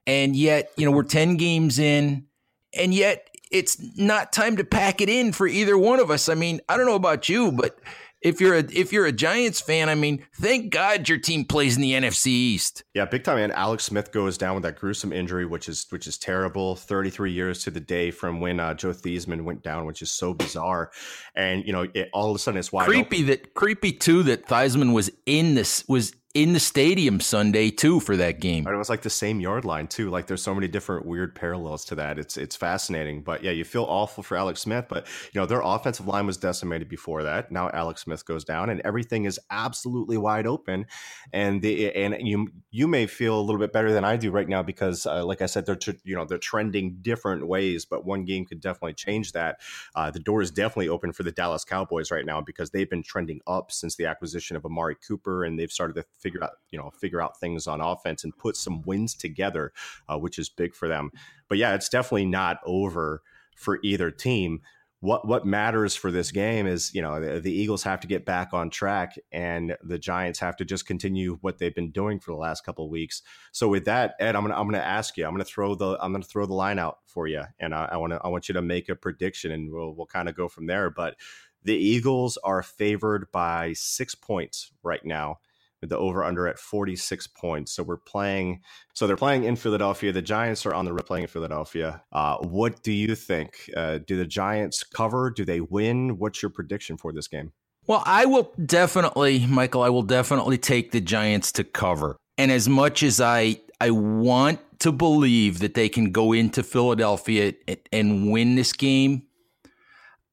And 0.06 0.34
yet, 0.34 0.70
you 0.78 0.86
know, 0.86 0.90
we're 0.90 1.02
10 1.02 1.36
games 1.36 1.78
in, 1.78 2.26
and 2.74 2.94
yet 2.94 3.27
it's 3.50 3.78
not 3.96 4.32
time 4.32 4.56
to 4.56 4.64
pack 4.64 5.00
it 5.00 5.08
in 5.08 5.32
for 5.32 5.46
either 5.46 5.76
one 5.76 6.00
of 6.00 6.10
us. 6.10 6.28
I 6.28 6.34
mean, 6.34 6.60
I 6.68 6.76
don't 6.76 6.86
know 6.86 6.94
about 6.94 7.28
you, 7.28 7.52
but 7.52 7.78
if 8.20 8.40
you're 8.40 8.56
a 8.56 8.64
if 8.72 8.92
you're 8.92 9.06
a 9.06 9.12
Giants 9.12 9.60
fan, 9.60 9.88
I 9.88 9.94
mean, 9.94 10.24
thank 10.34 10.72
God 10.72 11.08
your 11.08 11.18
team 11.18 11.44
plays 11.44 11.76
in 11.76 11.82
the 11.82 11.92
NFC 11.92 12.26
East. 12.26 12.82
Yeah, 12.94 13.04
big 13.04 13.22
time. 13.22 13.38
And 13.38 13.52
Alex 13.52 13.84
Smith 13.84 14.10
goes 14.10 14.36
down 14.36 14.54
with 14.54 14.64
that 14.64 14.76
gruesome 14.76 15.12
injury, 15.12 15.46
which 15.46 15.68
is 15.68 15.86
which 15.90 16.06
is 16.06 16.18
terrible. 16.18 16.74
Thirty 16.74 17.10
three 17.10 17.32
years 17.32 17.62
to 17.64 17.70
the 17.70 17.80
day 17.80 18.10
from 18.10 18.40
when 18.40 18.58
uh, 18.58 18.74
Joe 18.74 18.90
Theismann 18.90 19.44
went 19.44 19.62
down, 19.62 19.86
which 19.86 20.02
is 20.02 20.10
so 20.10 20.34
bizarre. 20.34 20.90
And 21.34 21.64
you 21.64 21.72
know, 21.72 21.86
it, 21.94 22.08
all 22.12 22.30
of 22.30 22.36
a 22.36 22.38
sudden 22.38 22.58
it's 22.58 22.72
wide 22.72 22.86
creepy 22.86 23.18
open. 23.18 23.26
that 23.28 23.54
creepy 23.54 23.92
too 23.92 24.24
that 24.24 24.46
Theismann 24.46 24.92
was 24.92 25.10
in 25.26 25.54
this 25.54 25.86
was 25.86 26.12
in 26.38 26.52
the 26.52 26.60
stadium 26.60 27.18
Sunday 27.18 27.68
too 27.68 27.98
for 27.98 28.16
that 28.16 28.38
game. 28.38 28.64
it 28.64 28.76
was 28.76 28.88
like 28.88 29.02
the 29.02 29.10
same 29.10 29.40
yard 29.40 29.64
line 29.64 29.88
too. 29.88 30.08
Like 30.08 30.28
there's 30.28 30.40
so 30.40 30.54
many 30.54 30.68
different 30.68 31.04
weird 31.04 31.34
parallels 31.34 31.84
to 31.86 31.96
that. 31.96 32.16
It's 32.16 32.36
it's 32.36 32.54
fascinating. 32.54 33.22
But 33.22 33.42
yeah, 33.42 33.50
you 33.50 33.64
feel 33.64 33.82
awful 33.82 34.22
for 34.22 34.36
Alex 34.36 34.60
Smith, 34.60 34.86
but 34.88 35.08
you 35.32 35.40
know 35.40 35.46
their 35.46 35.62
offensive 35.62 36.06
line 36.06 36.26
was 36.26 36.36
decimated 36.36 36.88
before 36.88 37.24
that. 37.24 37.50
Now 37.50 37.70
Alex 37.70 38.02
Smith 38.02 38.24
goes 38.24 38.44
down, 38.44 38.70
and 38.70 38.80
everything 38.84 39.24
is 39.24 39.40
absolutely 39.50 40.16
wide 40.16 40.46
open. 40.46 40.86
And 41.32 41.60
the 41.60 41.92
and 41.92 42.16
you 42.20 42.46
you 42.70 42.86
may 42.86 43.08
feel 43.08 43.40
a 43.40 43.42
little 43.42 43.58
bit 43.58 43.72
better 43.72 43.92
than 43.92 44.04
I 44.04 44.16
do 44.16 44.30
right 44.30 44.48
now 44.48 44.62
because, 44.62 45.06
uh, 45.06 45.24
like 45.24 45.42
I 45.42 45.46
said, 45.46 45.66
they're 45.66 45.74
t- 45.74 45.98
you 46.04 46.14
know 46.14 46.24
they're 46.24 46.38
trending 46.38 46.98
different 47.02 47.48
ways. 47.48 47.84
But 47.84 48.04
one 48.04 48.24
game 48.24 48.44
could 48.44 48.60
definitely 48.60 48.94
change 48.94 49.32
that. 49.32 49.58
Uh, 49.96 50.12
the 50.12 50.20
door 50.20 50.40
is 50.40 50.52
definitely 50.52 50.88
open 50.88 51.12
for 51.12 51.24
the 51.24 51.32
Dallas 51.32 51.64
Cowboys 51.64 52.12
right 52.12 52.24
now 52.24 52.40
because 52.40 52.70
they've 52.70 52.88
been 52.88 53.02
trending 53.02 53.40
up 53.48 53.72
since 53.72 53.96
the 53.96 54.06
acquisition 54.06 54.56
of 54.56 54.64
Amari 54.64 54.94
Cooper, 54.94 55.42
and 55.42 55.58
they've 55.58 55.72
started 55.72 55.94
to 55.94 56.04
figure 56.28 56.44
out 56.44 56.52
you 56.70 56.78
know 56.78 56.90
figure 56.90 57.22
out 57.22 57.38
things 57.38 57.66
on 57.66 57.80
offense 57.80 58.24
and 58.24 58.36
put 58.36 58.56
some 58.56 58.82
wins 58.82 59.14
together, 59.14 59.72
uh, 60.08 60.18
which 60.18 60.38
is 60.38 60.48
big 60.48 60.74
for 60.74 60.88
them. 60.88 61.10
But 61.48 61.58
yeah, 61.58 61.74
it's 61.74 61.88
definitely 61.88 62.26
not 62.26 62.58
over 62.64 63.22
for 63.56 63.78
either 63.82 64.10
team. 64.10 64.60
What 65.00 65.26
what 65.28 65.46
matters 65.46 65.94
for 65.94 66.10
this 66.10 66.32
game 66.32 66.66
is 66.66 66.92
you 66.92 67.00
know 67.00 67.20
the, 67.20 67.40
the, 67.40 67.52
Eagles 67.52 67.84
have 67.84 68.00
to 68.00 68.08
get 68.08 68.26
back 68.26 68.52
on 68.52 68.68
track 68.68 69.16
and 69.30 69.76
the 69.82 69.96
Giants 69.96 70.40
have 70.40 70.56
to 70.56 70.64
just 70.64 70.86
continue 70.86 71.38
what 71.40 71.58
they've 71.58 71.74
been 71.74 71.92
doing 71.92 72.18
for 72.18 72.32
the 72.32 72.36
last 72.36 72.64
couple 72.64 72.84
of 72.84 72.90
weeks. 72.90 73.22
So 73.52 73.68
with 73.68 73.84
that, 73.84 74.16
Ed, 74.18 74.34
I'm 74.34 74.42
gonna 74.42 74.56
I'm 74.56 74.66
gonna 74.66 74.78
ask 74.78 75.16
you. 75.16 75.24
I'm 75.24 75.32
gonna 75.32 75.44
throw 75.44 75.76
the 75.76 75.96
I'm 76.00 76.12
gonna 76.12 76.24
throw 76.24 76.46
the 76.46 76.54
line 76.54 76.80
out 76.80 76.98
for 77.06 77.28
you, 77.28 77.44
and 77.60 77.74
I, 77.74 77.90
I 77.92 77.96
want 77.96 78.12
to 78.12 78.20
I 78.24 78.28
want 78.28 78.48
you 78.48 78.54
to 78.54 78.62
make 78.62 78.88
a 78.88 78.96
prediction, 78.96 79.52
and 79.52 79.72
we'll 79.72 79.94
we'll 79.94 80.06
kind 80.06 80.28
of 80.28 80.34
go 80.34 80.48
from 80.48 80.66
there. 80.66 80.90
But 80.90 81.14
the 81.62 81.76
Eagles 81.76 82.36
are 82.38 82.62
favored 82.62 83.30
by 83.30 83.74
six 83.74 84.16
points 84.16 84.72
right 84.82 85.04
now 85.04 85.38
with 85.80 85.90
the 85.90 85.98
over 85.98 86.24
under 86.24 86.46
at 86.46 86.58
46 86.58 87.26
points. 87.28 87.72
So 87.72 87.82
we're 87.82 87.96
playing, 87.96 88.60
so 88.94 89.06
they're 89.06 89.16
playing 89.16 89.44
in 89.44 89.56
Philadelphia. 89.56 90.12
The 90.12 90.22
Giants 90.22 90.66
are 90.66 90.74
on 90.74 90.84
the 90.84 90.92
road 90.92 91.06
playing 91.06 91.22
in 91.22 91.28
Philadelphia. 91.28 92.02
Uh, 92.12 92.38
what 92.38 92.82
do 92.82 92.92
you 92.92 93.14
think? 93.14 93.70
Uh, 93.76 93.98
do 94.06 94.16
the 94.16 94.26
Giants 94.26 94.82
cover? 94.82 95.30
Do 95.30 95.44
they 95.44 95.60
win? 95.60 96.18
What's 96.18 96.42
your 96.42 96.50
prediction 96.50 96.96
for 96.96 97.12
this 97.12 97.28
game? 97.28 97.52
Well, 97.86 98.02
I 98.04 98.26
will 98.26 98.52
definitely, 98.66 99.46
Michael, 99.46 99.82
I 99.82 99.88
will 99.88 100.02
definitely 100.02 100.58
take 100.58 100.90
the 100.90 101.00
Giants 101.00 101.52
to 101.52 101.64
cover. 101.64 102.16
And 102.36 102.52
as 102.52 102.68
much 102.68 103.02
as 103.02 103.20
I, 103.20 103.60
I 103.80 103.90
want 103.90 104.60
to 104.80 104.92
believe 104.92 105.60
that 105.60 105.74
they 105.74 105.88
can 105.88 106.12
go 106.12 106.32
into 106.32 106.62
Philadelphia 106.62 107.54
and 107.90 108.30
win 108.30 108.56
this 108.56 108.72
game, 108.72 109.22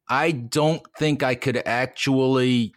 I 0.09 0.31
don't 0.31 0.83
think 0.99 1.23
I 1.23 1.35
could 1.35 1.61
actually 1.65 2.73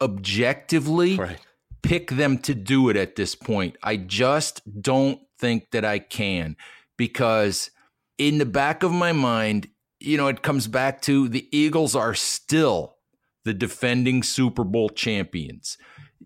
objectively 0.00 1.16
right 1.16 1.38
pick 1.84 2.10
them 2.10 2.38
to 2.38 2.54
do 2.54 2.88
it 2.88 2.96
at 2.96 3.14
this 3.14 3.34
point. 3.34 3.76
I 3.82 3.98
just 3.98 4.62
don't 4.80 5.20
think 5.38 5.70
that 5.72 5.84
I 5.84 5.98
can 5.98 6.56
because 6.96 7.70
in 8.18 8.38
the 8.38 8.46
back 8.46 8.82
of 8.82 8.90
my 8.90 9.12
mind, 9.12 9.68
you 10.00 10.16
know, 10.16 10.28
it 10.28 10.42
comes 10.42 10.66
back 10.66 11.02
to 11.02 11.28
the 11.28 11.46
Eagles 11.56 11.94
are 11.94 12.14
still 12.14 12.96
the 13.44 13.54
defending 13.54 14.22
Super 14.22 14.64
Bowl 14.64 14.88
champions. 14.88 15.76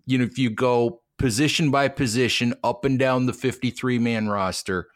You 0.05 0.19
know, 0.19 0.23
if 0.23 0.37
you 0.37 0.49
go 0.49 1.01
position 1.17 1.69
by 1.69 1.89
position 1.89 2.53
up 2.63 2.85
and 2.85 2.97
down 2.97 3.25
the 3.25 3.33
53 3.33 3.99
man 3.99 4.29
roster, 4.29 4.87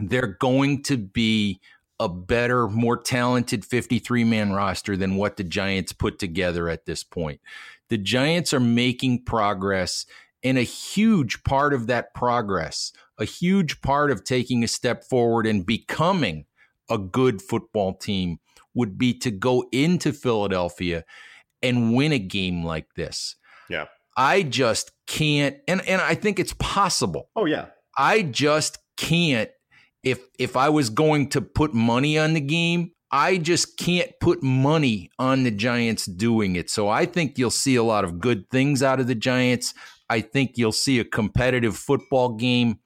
they're 0.00 0.38
going 0.40 0.82
to 0.84 0.96
be 0.96 1.60
a 2.00 2.08
better, 2.08 2.68
more 2.68 2.96
talented 2.96 3.64
53 3.64 4.24
man 4.24 4.52
roster 4.52 4.96
than 4.96 5.16
what 5.16 5.36
the 5.36 5.44
Giants 5.44 5.92
put 5.92 6.18
together 6.18 6.68
at 6.68 6.86
this 6.86 7.04
point. 7.04 7.40
The 7.88 7.98
Giants 7.98 8.52
are 8.52 8.60
making 8.60 9.24
progress, 9.24 10.06
and 10.42 10.58
a 10.58 10.62
huge 10.62 11.42
part 11.44 11.72
of 11.72 11.86
that 11.86 12.14
progress, 12.14 12.92
a 13.18 13.24
huge 13.24 13.80
part 13.80 14.10
of 14.10 14.24
taking 14.24 14.62
a 14.62 14.68
step 14.68 15.04
forward 15.04 15.46
and 15.46 15.64
becoming 15.64 16.46
a 16.90 16.98
good 16.98 17.40
football 17.40 17.94
team 17.94 18.38
would 18.74 18.98
be 18.98 19.14
to 19.14 19.30
go 19.30 19.64
into 19.72 20.12
Philadelphia 20.12 21.04
and 21.62 21.94
win 21.94 22.12
a 22.12 22.18
game 22.18 22.64
like 22.64 22.94
this. 22.94 23.36
Yeah. 23.68 23.86
I 24.16 24.42
just 24.42 24.92
can't 25.06 25.56
and 25.66 25.80
and 25.88 26.00
I 26.00 26.14
think 26.14 26.38
it's 26.38 26.54
possible. 26.58 27.30
Oh 27.34 27.46
yeah. 27.46 27.66
I 27.96 28.22
just 28.22 28.78
can't 28.96 29.50
if 30.02 30.20
if 30.38 30.56
I 30.56 30.68
was 30.68 30.90
going 30.90 31.30
to 31.30 31.40
put 31.40 31.74
money 31.74 32.18
on 32.18 32.34
the 32.34 32.40
game, 32.40 32.92
I 33.14 33.36
just 33.36 33.76
can't 33.78 34.10
put 34.18 34.42
money 34.42 35.08
on 35.20 35.44
the 35.44 35.52
Giants 35.52 36.04
doing 36.04 36.56
it. 36.56 36.68
So 36.68 36.88
I 36.88 37.06
think 37.06 37.38
you'll 37.38 37.52
see 37.52 37.76
a 37.76 37.84
lot 37.84 38.02
of 38.02 38.18
good 38.18 38.50
things 38.50 38.82
out 38.82 38.98
of 38.98 39.06
the 39.06 39.14
Giants. 39.14 39.72
I 40.10 40.20
think 40.20 40.58
you'll 40.58 40.72
see 40.72 40.98
a 40.98 41.04
competitive 41.04 41.76
football 41.76 42.30
game. 42.30 42.80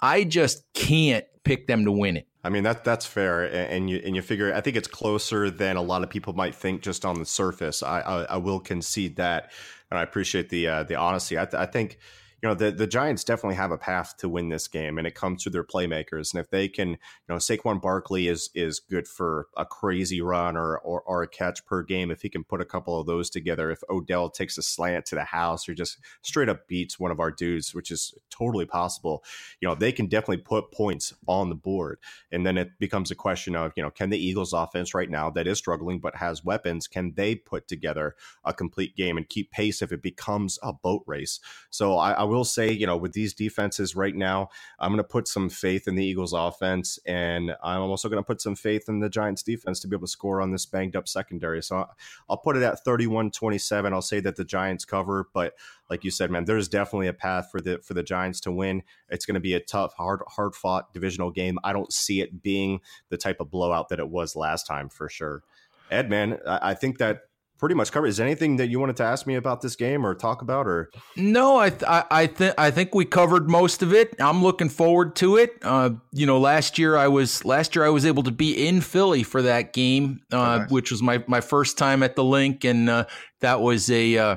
I 0.00 0.24
just 0.24 0.64
can't 0.74 1.24
pick 1.44 1.68
them 1.68 1.84
to 1.84 1.92
win 1.92 2.16
it. 2.16 2.26
I 2.42 2.48
mean 2.48 2.64
that 2.64 2.82
that's 2.84 3.06
fair, 3.06 3.44
and 3.44 3.88
you 3.88 4.00
and 4.04 4.16
you 4.16 4.22
figure 4.22 4.52
I 4.52 4.60
think 4.60 4.74
it's 4.74 4.88
closer 4.88 5.50
than 5.50 5.76
a 5.76 5.82
lot 5.82 6.02
of 6.02 6.10
people 6.10 6.32
might 6.32 6.54
think 6.54 6.82
just 6.82 7.04
on 7.04 7.18
the 7.18 7.26
surface. 7.26 7.82
I 7.82 8.00
I, 8.00 8.22
I 8.22 8.36
will 8.38 8.58
concede 8.58 9.16
that, 9.16 9.52
and 9.90 9.98
I 9.98 10.02
appreciate 10.02 10.48
the 10.48 10.66
uh, 10.66 10.82
the 10.82 10.96
honesty. 10.96 11.38
I, 11.38 11.44
th- 11.44 11.60
I 11.60 11.66
think 11.66 11.98
you 12.42 12.48
know 12.48 12.54
the 12.54 12.70
the 12.70 12.86
Giants 12.86 13.22
definitely 13.22 13.56
have 13.56 13.70
a 13.70 13.78
path 13.78 14.16
to 14.18 14.28
win 14.28 14.48
this 14.48 14.66
game, 14.66 14.96
and 14.96 15.06
it 15.06 15.14
comes 15.14 15.42
through 15.42 15.52
their 15.52 15.64
playmakers. 15.64 16.32
And 16.32 16.40
if 16.40 16.50
they 16.50 16.68
can, 16.68 16.90
you 16.90 16.96
know, 17.28 17.36
Saquon 17.36 17.82
Barkley 17.82 18.28
is 18.28 18.48
is 18.54 18.80
good 18.80 19.06
for 19.06 19.48
a 19.56 19.66
crazy 19.66 20.22
run 20.22 20.56
or, 20.56 20.78
or 20.78 21.02
or 21.02 21.22
a 21.22 21.28
catch 21.28 21.64
per 21.66 21.82
game. 21.82 22.10
If 22.10 22.22
he 22.22 22.30
can 22.30 22.44
put 22.44 22.62
a 22.62 22.64
couple 22.64 22.98
of 22.98 23.06
those 23.06 23.28
together, 23.28 23.70
if 23.70 23.82
Odell 23.90 24.30
takes 24.30 24.56
a 24.56 24.62
slant 24.62 25.04
to 25.06 25.14
the 25.16 25.24
house 25.24 25.68
or 25.68 25.74
just 25.74 25.98
straight 26.22 26.48
up 26.48 26.66
beats 26.66 26.98
one 26.98 27.10
of 27.10 27.20
our 27.20 27.30
dudes, 27.30 27.74
which 27.74 27.90
is 27.90 28.14
totally 28.30 28.64
possible, 28.64 29.22
you 29.60 29.68
know, 29.68 29.74
they 29.74 29.92
can 29.92 30.06
definitely 30.06 30.38
put 30.38 30.72
points 30.72 31.12
on 31.26 31.50
the 31.50 31.54
board. 31.54 31.98
And 32.32 32.46
then 32.46 32.56
it 32.56 32.70
becomes 32.78 33.10
a 33.10 33.14
question 33.14 33.54
of 33.54 33.72
you 33.76 33.82
know, 33.82 33.90
can 33.90 34.08
the 34.08 34.18
Eagles 34.18 34.54
offense 34.54 34.94
right 34.94 35.10
now 35.10 35.28
that 35.30 35.46
is 35.46 35.58
struggling 35.58 35.98
but 35.98 36.16
has 36.16 36.42
weapons, 36.42 36.88
can 36.88 37.12
they 37.16 37.34
put 37.34 37.68
together 37.68 38.16
a 38.44 38.54
complete 38.54 38.96
game 38.96 39.18
and 39.18 39.28
keep 39.28 39.50
pace 39.50 39.82
if 39.82 39.92
it 39.92 40.00
becomes 40.00 40.58
a 40.62 40.72
boat 40.72 41.02
race? 41.06 41.38
So 41.68 41.98
I, 41.98 42.12
I 42.12 42.29
will 42.30 42.44
say, 42.44 42.70
you 42.70 42.86
know, 42.86 42.96
with 42.96 43.12
these 43.12 43.34
defenses 43.34 43.96
right 43.96 44.14
now, 44.14 44.48
I'm 44.78 44.90
going 44.90 44.98
to 44.98 45.04
put 45.04 45.26
some 45.26 45.50
faith 45.50 45.88
in 45.88 45.96
the 45.96 46.04
Eagles 46.04 46.32
offense, 46.32 46.98
and 47.04 47.54
I'm 47.62 47.82
also 47.82 48.08
going 48.08 48.22
to 48.22 48.26
put 48.26 48.40
some 48.40 48.54
faith 48.54 48.88
in 48.88 49.00
the 49.00 49.08
Giants 49.08 49.42
defense 49.42 49.80
to 49.80 49.88
be 49.88 49.96
able 49.96 50.06
to 50.06 50.10
score 50.10 50.40
on 50.40 50.52
this 50.52 50.64
banged 50.64 50.94
up 50.94 51.08
secondary. 51.08 51.62
So 51.62 51.86
I'll 52.28 52.36
put 52.36 52.56
it 52.56 52.62
at 52.62 52.84
31 52.84 53.32
27. 53.32 53.92
I'll 53.92 54.00
say 54.00 54.20
that 54.20 54.36
the 54.36 54.44
Giants 54.44 54.84
cover, 54.84 55.28
but 55.34 55.54
like 55.90 56.04
you 56.04 56.10
said, 56.10 56.30
man, 56.30 56.44
there's 56.44 56.68
definitely 56.68 57.08
a 57.08 57.12
path 57.12 57.48
for 57.50 57.60
the 57.60 57.78
for 57.78 57.94
the 57.94 58.02
Giants 58.02 58.40
to 58.42 58.52
win. 58.52 58.82
It's 59.08 59.26
going 59.26 59.34
to 59.34 59.40
be 59.40 59.54
a 59.54 59.60
tough, 59.60 59.94
hard, 59.94 60.20
hard 60.28 60.54
fought 60.54 60.94
divisional 60.94 61.32
game. 61.32 61.58
I 61.64 61.72
don't 61.72 61.92
see 61.92 62.20
it 62.20 62.42
being 62.42 62.80
the 63.08 63.16
type 63.16 63.40
of 63.40 63.50
blowout 63.50 63.88
that 63.88 63.98
it 63.98 64.08
was 64.08 64.36
last 64.36 64.66
time 64.66 64.88
for 64.88 65.08
sure. 65.08 65.42
Ed, 65.90 66.08
man, 66.08 66.38
I 66.46 66.74
think 66.74 66.98
that 66.98 67.22
pretty 67.60 67.74
much 67.74 67.92
covered. 67.92 68.06
Is 68.06 68.16
there 68.16 68.26
anything 68.26 68.56
that 68.56 68.68
you 68.68 68.80
wanted 68.80 68.96
to 68.96 69.04
ask 69.04 69.26
me 69.26 69.36
about 69.36 69.60
this 69.60 69.76
game 69.76 70.04
or 70.04 70.14
talk 70.14 70.40
about 70.42 70.66
or? 70.66 70.90
No, 71.16 71.58
I 71.58 71.70
th- 71.70 71.84
I, 71.86 72.26
think 72.26 72.54
I 72.58 72.70
think 72.70 72.94
we 72.94 73.04
covered 73.04 73.48
most 73.48 73.82
of 73.82 73.92
it. 73.92 74.16
I'm 74.18 74.42
looking 74.42 74.70
forward 74.70 75.14
to 75.16 75.36
it. 75.36 75.58
Uh, 75.62 75.90
you 76.12 76.26
know, 76.26 76.40
last 76.40 76.78
year 76.78 76.96
I 76.96 77.08
was 77.08 77.44
last 77.44 77.76
year 77.76 77.84
I 77.84 77.90
was 77.90 78.06
able 78.06 78.22
to 78.24 78.32
be 78.32 78.66
in 78.66 78.80
Philly 78.80 79.22
for 79.22 79.42
that 79.42 79.74
game, 79.74 80.20
uh, 80.32 80.36
oh, 80.36 80.58
nice. 80.58 80.70
which 80.70 80.90
was 80.90 81.02
my 81.02 81.22
my 81.28 81.42
first 81.42 81.78
time 81.78 82.02
at 82.02 82.16
the 82.16 82.24
Linc, 82.24 82.64
and 82.64 82.88
uh, 82.88 83.04
that 83.40 83.60
was 83.60 83.90
a 83.90 84.16
uh, 84.16 84.36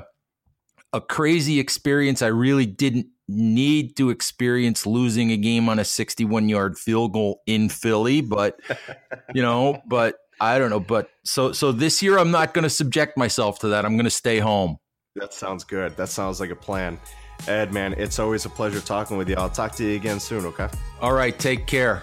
a 0.92 1.00
crazy 1.00 1.58
experience. 1.58 2.22
I 2.22 2.28
really 2.28 2.66
didn't 2.66 3.06
need 3.26 3.96
to 3.96 4.10
experience 4.10 4.84
losing 4.84 5.32
a 5.32 5.36
game 5.36 5.68
on 5.68 5.78
a 5.78 5.84
61 5.84 6.48
yard 6.48 6.78
field 6.78 7.14
goal 7.14 7.40
in 7.46 7.68
Philly, 7.68 8.20
but 8.20 8.60
you 9.34 9.42
know, 9.42 9.80
but 9.86 10.16
I 10.40 10.58
don't 10.58 10.70
know, 10.70 10.80
but 10.80 11.10
so 11.24 11.52
so 11.52 11.72
this 11.72 12.02
year 12.02 12.18
I'm 12.18 12.30
not 12.30 12.54
going 12.54 12.64
to 12.64 12.70
subject 12.70 13.16
myself 13.16 13.58
to 13.60 13.68
that. 13.68 13.84
I'm 13.84 13.96
going 13.96 14.04
to 14.04 14.10
stay 14.10 14.38
home. 14.38 14.78
That 15.16 15.32
sounds 15.32 15.64
good. 15.64 15.96
That 15.96 16.08
sounds 16.08 16.40
like 16.40 16.50
a 16.50 16.56
plan. 16.56 16.98
Ed, 17.46 17.72
man, 17.72 17.94
it's 17.98 18.18
always 18.18 18.44
a 18.46 18.48
pleasure 18.48 18.80
talking 18.80 19.16
with 19.16 19.28
you. 19.28 19.36
I'll 19.36 19.50
talk 19.50 19.72
to 19.76 19.84
you 19.84 19.96
again 19.96 20.18
soon, 20.18 20.44
okay? 20.46 20.68
All 21.00 21.12
right, 21.12 21.38
take 21.38 21.66
care. 21.66 22.02